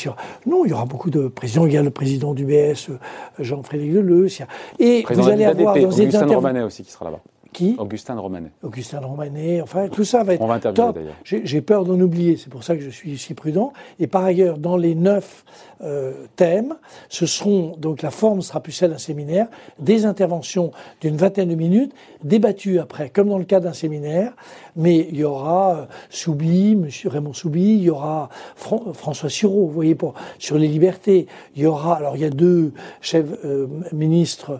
non, 0.47 0.65
il 0.65 0.71
y 0.71 0.73
aura 0.73 0.85
beaucoup 0.85 1.11
de 1.11 1.27
présidents. 1.27 1.67
Il 1.67 1.73
y 1.73 1.77
a 1.77 1.83
le 1.83 1.91
président 1.91 2.33
du 2.33 2.43
BS, 2.43 2.89
euh, 2.89 2.97
Jean-Frédéric 3.37 3.93
Deleuze. 3.93 4.39
Et 4.79 5.05
vous 5.07 5.29
allez 5.29 5.45
avoir 5.45 5.75
dans 5.75 5.83
Augustin 5.83 6.25
Romanet 6.25 6.63
aussi 6.63 6.83
qui 6.83 6.91
sera 6.91 7.05
là-bas. 7.05 7.21
Qui? 7.53 7.75
Augustin 7.77 8.19
Romanet. 8.19 8.51
Augustin 8.63 8.99
Romanet, 8.99 9.61
enfin, 9.61 9.87
tout 9.87 10.03
ça 10.03 10.23
va 10.23 10.33
être. 10.33 10.41
On 10.41 10.47
va 10.47 10.55
interviewer 10.55 10.91
d'ailleurs. 10.91 11.15
J'ai 11.23 11.61
peur 11.61 11.85
d'en 11.85 11.97
oublier, 12.01 12.35
c'est 12.35 12.49
pour 12.49 12.65
ça 12.65 12.75
que 12.75 12.81
je 12.81 12.89
suis 12.89 13.17
si 13.17 13.33
prudent. 13.33 13.71
Et 13.97 14.07
par 14.07 14.25
ailleurs, 14.25 14.57
dans 14.57 14.75
les 14.75 14.93
neuf 14.93 15.45
euh, 15.81 16.13
thèmes. 16.35 16.75
Ce 17.09 17.25
seront, 17.25 17.75
donc 17.77 18.01
la 18.01 18.11
forme 18.11 18.41
sera 18.41 18.61
plus 18.61 18.71
celle 18.71 18.91
d'un 18.91 18.97
séminaire, 18.97 19.47
des 19.79 20.05
interventions 20.05 20.71
d'une 21.01 21.17
vingtaine 21.17 21.49
de 21.49 21.55
minutes, 21.55 21.93
débattues 22.23 22.79
après, 22.79 23.09
comme 23.09 23.29
dans 23.29 23.37
le 23.37 23.45
cas 23.45 23.59
d'un 23.59 23.73
séminaire, 23.73 24.33
mais 24.75 25.07
il 25.09 25.17
y 25.17 25.23
aura 25.23 25.75
euh, 25.75 25.85
Soubi, 26.09 26.75
Monsieur 26.75 27.09
Raymond 27.09 27.33
Soubi, 27.33 27.75
il 27.75 27.83
y 27.83 27.89
aura 27.89 28.29
François 28.55 29.29
Sureau, 29.29 29.65
vous 29.65 29.73
voyez, 29.73 29.95
pour, 29.95 30.13
sur 30.39 30.57
les 30.57 30.67
libertés. 30.67 31.27
Il 31.55 31.63
y 31.63 31.65
aura, 31.65 31.97
alors 31.97 32.15
il 32.15 32.21
y 32.21 32.25
a 32.25 32.29
deux 32.29 32.71
chefs 33.01 33.25
euh, 33.43 33.67
ministres 33.91 34.59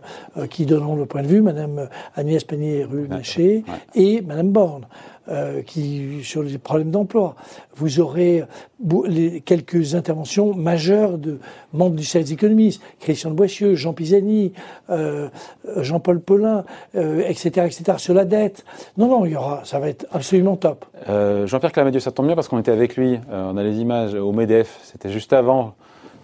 qui 0.50 0.66
donneront 0.66 0.96
le 0.96 1.06
point 1.06 1.22
de 1.22 1.28
vue, 1.28 1.42
Madame 1.42 1.90
Agnès 2.16 2.44
Pannier-Runacher 2.44 3.64
et 3.96 4.22
Madame 4.22 4.50
Borne. 4.50 4.86
Euh, 5.28 5.64
qui, 5.64 6.20
sur 6.22 6.44
les 6.44 6.60
problèmes 6.60 6.92
d'emploi. 6.92 7.34
Vous 7.76 8.00
aurez 8.00 8.44
quelques 9.44 9.96
interventions 9.96 10.54
majeures 10.54 11.18
de 11.18 11.40
membres 11.74 11.96
du 11.96 12.04
service 12.04 12.32
économiste, 12.32 12.80
Christian 13.00 13.32
de 13.32 13.36
Boissieu, 13.36 13.74
Jean 13.74 13.94
Pisani, 13.94 14.54
euh, 14.92 15.30
Jean-Paul 15.78 16.20
Paulin, 16.20 16.64
euh, 16.94 17.24
etc., 17.28 17.66
etc., 17.66 17.98
sur 17.98 18.14
la 18.14 18.24
dette. 18.24 18.66
Non, 19.00 19.08
non, 19.08 19.26
il 19.26 19.32
y 19.32 19.36
aura, 19.36 19.62
ça 19.66 19.80
va 19.80 19.90
être 19.90 20.06
absolument 20.12 20.58
top. 20.58 20.86
Jean-Pierre 21.08 21.72
Clamadieu, 21.72 22.00
ça 22.00 22.12
tombe 22.12 22.28
bien 22.28 22.36
parce 22.36 22.48
qu'on 22.48 22.60
était 22.60 22.72
avec 22.72 22.96
lui, 22.96 23.20
on 23.32 23.58
a 23.58 23.64
les 23.64 23.80
images 23.80 24.14
au 24.14 24.32
MEDEF, 24.32 24.80
c'était 24.84 25.10
juste 25.10 25.34
avant 25.34 25.74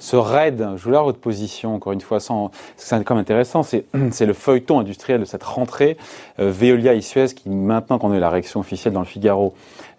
ce 0.01 0.15
raid, 0.15 0.67
je 0.77 0.83
voulais 0.83 0.97
votre 0.97 1.19
position, 1.19 1.75
encore 1.75 1.93
une 1.93 2.01
fois, 2.01 2.19
sans, 2.19 2.49
c'est 2.75 3.03
quand 3.03 3.13
même 3.13 3.21
intéressant, 3.21 3.61
c'est, 3.61 3.85
c'est 4.11 4.25
le 4.25 4.33
feuilleton 4.33 4.79
industriel 4.79 5.19
de 5.19 5.25
cette 5.25 5.43
rentrée, 5.43 5.95
euh, 6.39 6.49
Veolia 6.49 6.95
et 6.95 7.01
Suez, 7.01 7.27
qui 7.27 7.49
maintenant 7.49 7.99
qu'on 7.99 8.11
a 8.11 8.17
eu 8.17 8.19
la 8.19 8.31
réaction 8.31 8.59
officielle 8.59 8.93
dans 8.93 9.01
le 9.01 9.05
Figaro 9.05 9.53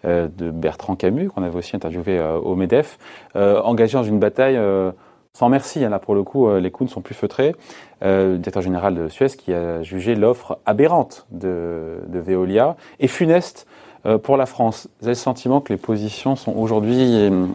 euh, 0.05 0.27
de 0.37 0.51
Bertrand 0.51 0.97
Camus, 0.97 1.29
qu'on 1.29 1.45
avait 1.45 1.57
aussi 1.57 1.77
interviewé 1.77 2.19
euh, 2.19 2.37
au 2.37 2.57
MEDEF, 2.57 2.99
engagé 3.35 3.97
dans 3.97 4.03
une 4.03 4.19
bataille 4.19 4.61
sans 5.33 5.49
merci, 5.49 5.85
hein, 5.85 5.89
là 5.89 5.99
pour 5.99 6.15
le 6.15 6.25
coup, 6.25 6.53
les 6.57 6.71
coups 6.71 6.91
ne 6.91 6.95
sont 6.95 7.01
plus 7.01 7.15
feutrés. 7.15 7.55
le 8.03 8.37
directeur 8.37 8.63
général 8.63 8.95
de 8.95 9.09
Suez 9.09 9.29
qui 9.29 9.55
a 9.55 9.83
jugé 9.83 10.15
l'offre 10.15 10.59
aberrante 10.67 11.27
de, 11.31 12.01
de 12.09 12.19
Veolia 12.19 12.77
et 12.99 13.09
funeste 13.09 13.67
euh, 14.05 14.19
pour 14.19 14.37
la 14.37 14.47
France, 14.47 14.89
vous 15.01 15.07
avez 15.07 15.13
le 15.13 15.17
sentiment 15.17 15.61
que 15.61 15.73
les 15.73 15.79
positions 15.79 16.35
sont 16.35 16.53
aujourd'hui 16.57 16.99
euh, 17.01 17.47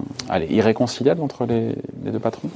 irréconciliables 0.50 1.22
entre 1.22 1.46
les, 1.46 1.76
deux 2.10 2.20
patrons? 2.20 2.50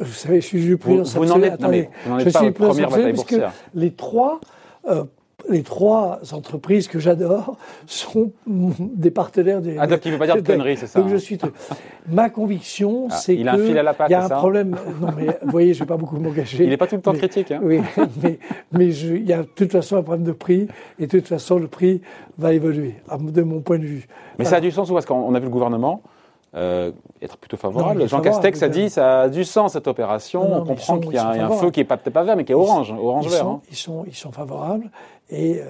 Vous 0.00 0.12
savez, 0.12 0.40
je 0.40 0.46
suis 0.46 0.76
plus 0.76 1.00
vous, 1.00 1.04
vous 1.04 1.26
n'en 1.26 1.42
êtes, 1.42 1.60
je 1.60 2.30
pas 2.30 2.40
suis 2.40 2.50
bataille 2.50 3.12
boursière. 3.12 3.52
Les 3.74 3.92
trois 3.92 4.40
euh, 4.88 5.04
les 5.48 5.62
trois 5.62 6.20
entreprises 6.32 6.88
que 6.88 6.98
j'adore 6.98 7.56
sont 7.86 8.32
des 8.46 9.10
partenaires 9.10 9.60
des. 9.60 9.76
Ah, 9.78 9.86
donc 9.86 10.04
il 10.04 10.08
ne 10.08 10.14
veut 10.14 10.18
pas 10.18 10.26
dire 10.26 10.36
de 10.36 10.40
conneries, 10.40 10.76
c'est 10.76 10.86
ça 10.86 11.00
Donc 11.00 11.08
je 11.08 11.16
hein. 11.16 11.18
suis. 11.18 11.38
Ma 12.08 12.30
conviction, 12.30 13.08
ah, 13.10 13.14
c'est 13.14 13.36
qu'il 13.36 13.48
a 13.48 13.54
un 13.54 13.58
fil 13.58 13.78
à 13.78 13.82
la 13.82 13.94
patte, 13.94 14.10
Il 14.10 14.12
y 14.12 14.14
a 14.14 14.24
un 14.24 14.28
problème. 14.28 14.76
Non, 15.00 15.08
mais 15.16 15.26
vous 15.42 15.50
voyez, 15.50 15.74
je 15.74 15.80
ne 15.80 15.84
vais 15.84 15.88
pas 15.88 15.96
beaucoup 15.96 16.16
m'engager. 16.16 16.64
Il 16.64 16.70
n'est 16.70 16.76
pas 16.76 16.86
tout 16.86 16.96
le 16.96 17.02
temps 17.02 17.12
critique. 17.12 17.50
Hein. 17.50 17.60
Oui, 17.62 17.80
mais, 18.22 18.38
mais 18.72 18.94
il 18.94 19.28
y 19.28 19.32
a 19.32 19.38
de 19.38 19.48
toute 19.48 19.72
façon 19.72 19.96
un 19.96 20.02
problème 20.02 20.24
de 20.24 20.32
prix, 20.32 20.68
et 20.98 21.06
de 21.06 21.18
toute 21.18 21.28
façon, 21.28 21.58
le 21.58 21.68
prix 21.68 22.00
va 22.38 22.52
évoluer, 22.52 22.94
de 23.20 23.42
mon 23.42 23.60
point 23.60 23.78
de 23.78 23.84
vue. 23.84 24.06
Mais 24.38 24.44
ça 24.44 24.56
a 24.56 24.60
du 24.60 24.70
sens, 24.70 24.90
parce 24.90 25.06
qu'on 25.06 25.34
a 25.34 25.38
vu 25.38 25.46
le 25.46 25.50
gouvernement. 25.50 26.02
Euh, 26.54 26.92
être 27.22 27.38
plutôt 27.38 27.56
favorable? 27.56 28.06
Jean 28.06 28.20
Castex 28.20 28.62
a 28.62 28.68
dit 28.68 28.90
ça 28.90 29.22
a 29.22 29.28
du 29.30 29.42
sens 29.42 29.72
cette 29.72 29.86
opération. 29.86 30.42
on 30.54 30.64
comprend 30.66 30.98
qu'il 30.98 31.14
y 31.14 31.16
a 31.16 31.30
un, 31.30 31.50
feu 31.50 31.70
qui 31.70 31.80
est 31.80 31.84
peut-être 31.84 32.10
pas 32.10 32.24
vert 32.24 32.36
mais 32.36 32.44
qui 32.44 32.52
est 32.52 32.56
orange, 32.56 32.92
orange 32.92 33.28
vert. 33.28 33.60
Ils, 33.70 33.76
sont, 33.76 34.04
ils 34.06 34.14
sont 34.14 34.32
favorables 34.32 34.90
et 35.32 35.60
euh, 35.60 35.64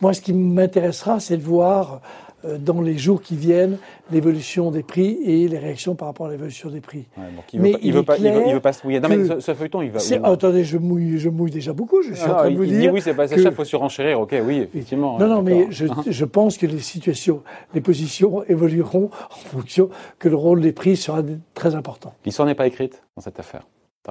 moi, 0.00 0.12
ce 0.12 0.20
qui 0.20 0.32
m'intéressera, 0.32 1.20
c'est 1.20 1.36
de 1.36 1.42
voir 1.42 2.00
euh, 2.44 2.58
dans 2.58 2.80
les 2.80 2.98
jours 2.98 3.22
qui 3.22 3.36
viennent 3.36 3.78
l'évolution 4.10 4.70
des 4.70 4.82
prix 4.82 5.18
et 5.24 5.48
les 5.48 5.58
réactions 5.58 5.94
par 5.94 6.08
rapport 6.08 6.26
à 6.26 6.30
l'évolution 6.30 6.68
des 6.68 6.80
prix. 6.80 7.06
il 7.52 7.60
mais 7.60 7.74
il, 7.80 7.92
veut 7.92 8.02
pas, 8.02 8.18
il, 8.18 8.52
veut, 8.52 8.60
pas, 8.60 8.72
se 8.72 8.84
mouiller. 8.84 9.00
Non, 9.00 9.08
mais 9.08 9.40
ce, 9.40 9.54
feuilleton, 9.54 9.82
il 9.82 9.90
va. 9.90 10.00
attendez, 10.24 10.64
je 10.64 10.76
mouille, 10.76 11.18
je 11.18 11.28
mouille 11.28 11.52
déjà 11.52 11.72
beaucoup. 11.72 12.02
Je 12.02 12.12
suis 12.12 12.28
en 12.28 12.34
train 12.34 12.50
de 12.50 12.56
vous 12.56 12.64
il 12.64 12.70
dire. 12.70 12.80
Dit, 12.80 12.88
oui, 12.88 13.00
c'est 13.00 13.14
pas 13.14 13.28
ça, 13.28 13.36
il 13.36 13.52
faut 13.52 13.64
surenchérir. 13.64 14.20
Ok, 14.20 14.34
oui, 14.44 14.58
effectivement. 14.58 15.18
Non, 15.18 15.28
non, 15.28 15.42
mais 15.42 15.68
je, 15.70 15.86
je, 16.06 16.24
pense 16.24 16.58
que 16.58 16.66
les 16.66 16.80
situations, 16.80 17.42
les 17.72 17.80
positions 17.80 18.42
évolueront 18.44 19.10
en 19.30 19.48
fonction 19.48 19.88
que 20.18 20.28
le 20.28 20.36
rôle 20.36 20.60
des 20.60 20.72
prix 20.72 20.96
sera 20.96 21.22
très 21.54 21.76
important. 21.76 22.12
L'histoire 22.26 22.46
n'est 22.46 22.54
pas 22.54 22.66
écrite 22.66 23.02
dans 23.16 23.22
cette 23.22 23.38
affaire. 23.38 23.62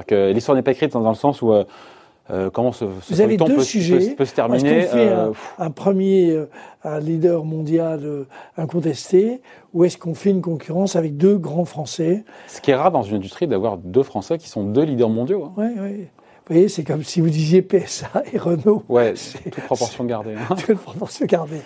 L'histoire 0.09 0.55
n'est 0.55 0.63
pas 0.63 0.71
écrite 0.71 0.93
dans, 0.93 1.07
le 1.07 1.15
sens 1.15 1.41
où 1.41 1.53
euh, 1.53 1.65
euh, 2.29 2.49
comment 2.49 2.71
ce, 2.71 2.85
ce 3.01 3.13
Vous 3.13 3.21
avez 3.21 3.37
deux 3.37 3.55
peut, 3.55 3.63
sujets. 3.63 4.15
Peut, 4.15 4.25
se 4.25 4.33
terminer 4.33 4.69
Est-ce 4.69 4.91
qu'on 4.91 4.97
fait 4.97 5.09
euh, 5.09 5.31
un, 5.59 5.71
premier 5.71 6.37
un 6.83 6.99
leader 6.99 7.43
mondial 7.43 8.25
incontesté 8.57 9.41
ou 9.73 9.83
est-ce 9.83 9.97
qu'on 9.97 10.13
fait 10.13 10.29
une 10.29 10.41
concurrence 10.41 10.95
avec 10.95 11.17
deux 11.17 11.37
grands 11.37 11.65
Français? 11.65 12.23
Ce 12.47 12.61
qui 12.61 12.71
est 12.71 12.75
rare 12.75 12.91
dans 12.91 13.03
une 13.03 13.17
industrie 13.17 13.47
d'avoir 13.47 13.77
deux 13.77 14.03
Français 14.03 14.37
qui 14.37 14.47
sont 14.47 14.63
deux 14.63 14.83
leaders 14.83 15.09
mondiaux. 15.09 15.51
Oui, 15.57 15.65
hein. 15.65 15.73
oui. 15.81 16.07
Vous 16.45 16.55
voyez, 16.55 16.67
c'est 16.67 16.83
comme 16.83 17.03
si 17.03 17.21
vous 17.21 17.29
disiez 17.29 17.61
PSA 17.61 18.23
et 18.33 18.37
Renault. 18.37 18.83
Ouais, 18.89 19.13
toute 19.45 19.63
proportion 19.63 20.03
gardée. 20.03 20.35
Hein. 20.35 20.55
toute 20.55 20.77
proportion 20.77 21.25
gardée. 21.25 21.61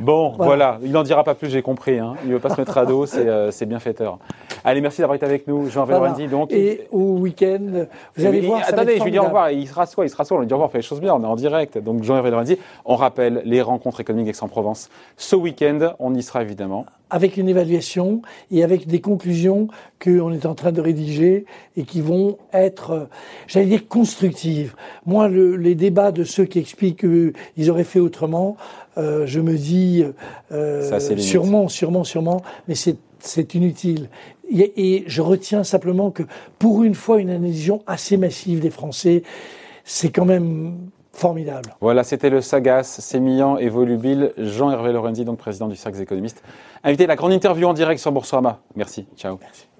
Bon, 0.00 0.32
voilà. 0.38 0.78
il 0.82 0.90
n'en 0.90 1.02
dira 1.02 1.22
pas 1.22 1.34
plus, 1.34 1.50
j'ai 1.50 1.60
compris. 1.60 1.98
Hein. 1.98 2.14
Il 2.22 2.30
ne 2.30 2.34
veut 2.34 2.40
pas 2.40 2.48
se 2.48 2.58
mettre 2.58 2.78
à 2.78 2.86
dos, 2.86 3.04
c'est 3.04 3.28
euh, 3.28 3.50
bienfaiteur. 3.66 4.18
Allez, 4.64 4.80
merci 4.80 5.02
d'avoir 5.02 5.16
été 5.16 5.26
avec 5.26 5.46
nous, 5.46 5.68
Jean 5.68 5.84
voilà. 5.84 6.14
Donc, 6.28 6.50
et 6.50 6.88
au 6.92 7.18
week-end, 7.18 7.84
vous 8.16 8.24
allez 8.24 8.40
voir. 8.40 8.62
attendez, 8.66 8.96
je 8.96 9.04
lui 9.04 9.10
dis 9.10 9.18
au 9.18 9.24
revoir. 9.24 9.50
Il 9.50 9.68
se 9.68 9.74
rassoit, 9.74 10.06
il 10.06 10.08
se 10.08 10.16
rassoit. 10.16 10.38
On 10.38 10.40
lui 10.40 10.46
dit 10.46 10.54
au 10.54 10.56
revoir, 10.56 10.70
on 10.70 10.72
fait 10.72 10.78
les 10.78 10.82
choses 10.82 11.00
bien, 11.00 11.14
on 11.14 11.22
est 11.22 11.26
en 11.26 11.36
direct. 11.36 11.76
Donc, 11.76 12.02
Jean-Hervé 12.02 12.32
on 12.86 12.96
rappelle 12.96 13.42
les 13.44 13.60
rencontres 13.60 14.00
économiques 14.00 14.28
Aix-en-Provence. 14.28 14.88
Ce 15.18 15.36
week-end, 15.36 15.92
on 15.98 16.14
y 16.14 16.22
sera 16.22 16.40
évidemment 16.40 16.86
avec 17.12 17.36
une 17.36 17.48
évaluation 17.48 18.22
et 18.50 18.64
avec 18.64 18.86
des 18.86 19.02
conclusions 19.02 19.68
qu'on 20.02 20.32
est 20.32 20.46
en 20.46 20.54
train 20.54 20.72
de 20.72 20.80
rédiger 20.80 21.44
et 21.76 21.84
qui 21.84 22.00
vont 22.00 22.38
être, 22.54 22.90
euh, 22.90 23.04
j'allais 23.46 23.66
dire, 23.66 23.86
constructives. 23.86 24.74
Moi, 25.04 25.28
le, 25.28 25.56
les 25.56 25.74
débats 25.74 26.10
de 26.10 26.24
ceux 26.24 26.46
qui 26.46 26.58
expliquent 26.58 27.00
qu'ils 27.00 27.70
auraient 27.70 27.84
fait 27.84 28.00
autrement, 28.00 28.56
euh, 28.96 29.26
je 29.26 29.40
me 29.40 29.56
dis 29.58 30.04
euh, 30.52 30.98
sûrement, 31.18 31.68
sûrement, 31.68 32.02
sûrement, 32.02 32.42
mais 32.66 32.74
c'est 32.74 33.54
inutile. 33.54 34.08
Et, 34.50 34.94
et, 34.94 35.04
je 35.06 35.20
retiens 35.20 35.64
simplement 35.64 36.10
que 36.10 36.22
pour 36.58 36.82
une 36.82 36.94
fois, 36.94 37.20
une 37.20 37.30
adhésion 37.30 37.82
assez 37.86 38.16
massive 38.16 38.60
des 38.60 38.70
Français, 38.70 39.22
c'est 39.84 40.10
quand 40.10 40.24
même 40.24 40.78
formidable. 41.12 41.74
Voilà, 41.80 42.04
c'était 42.04 42.30
le 42.30 42.40
Sagas, 42.40 42.84
sémillant 42.84 43.56
et 43.56 43.68
volubile, 43.68 44.32
Jean-Hervé 44.38 44.92
Lorenzi, 44.92 45.24
donc 45.24 45.38
président 45.38 45.68
du 45.68 45.76
Cercle 45.76 45.98
des 45.98 46.02
économistes. 46.02 46.42
Invité 46.84 47.04
à 47.04 47.08
la 47.08 47.16
grande 47.16 47.32
interview 47.32 47.68
en 47.68 47.74
direct 47.74 48.00
sur 48.00 48.12
Boursorama. 48.12 48.60
Merci. 48.74 49.06
Ciao. 49.16 49.38
Merci. 49.40 49.71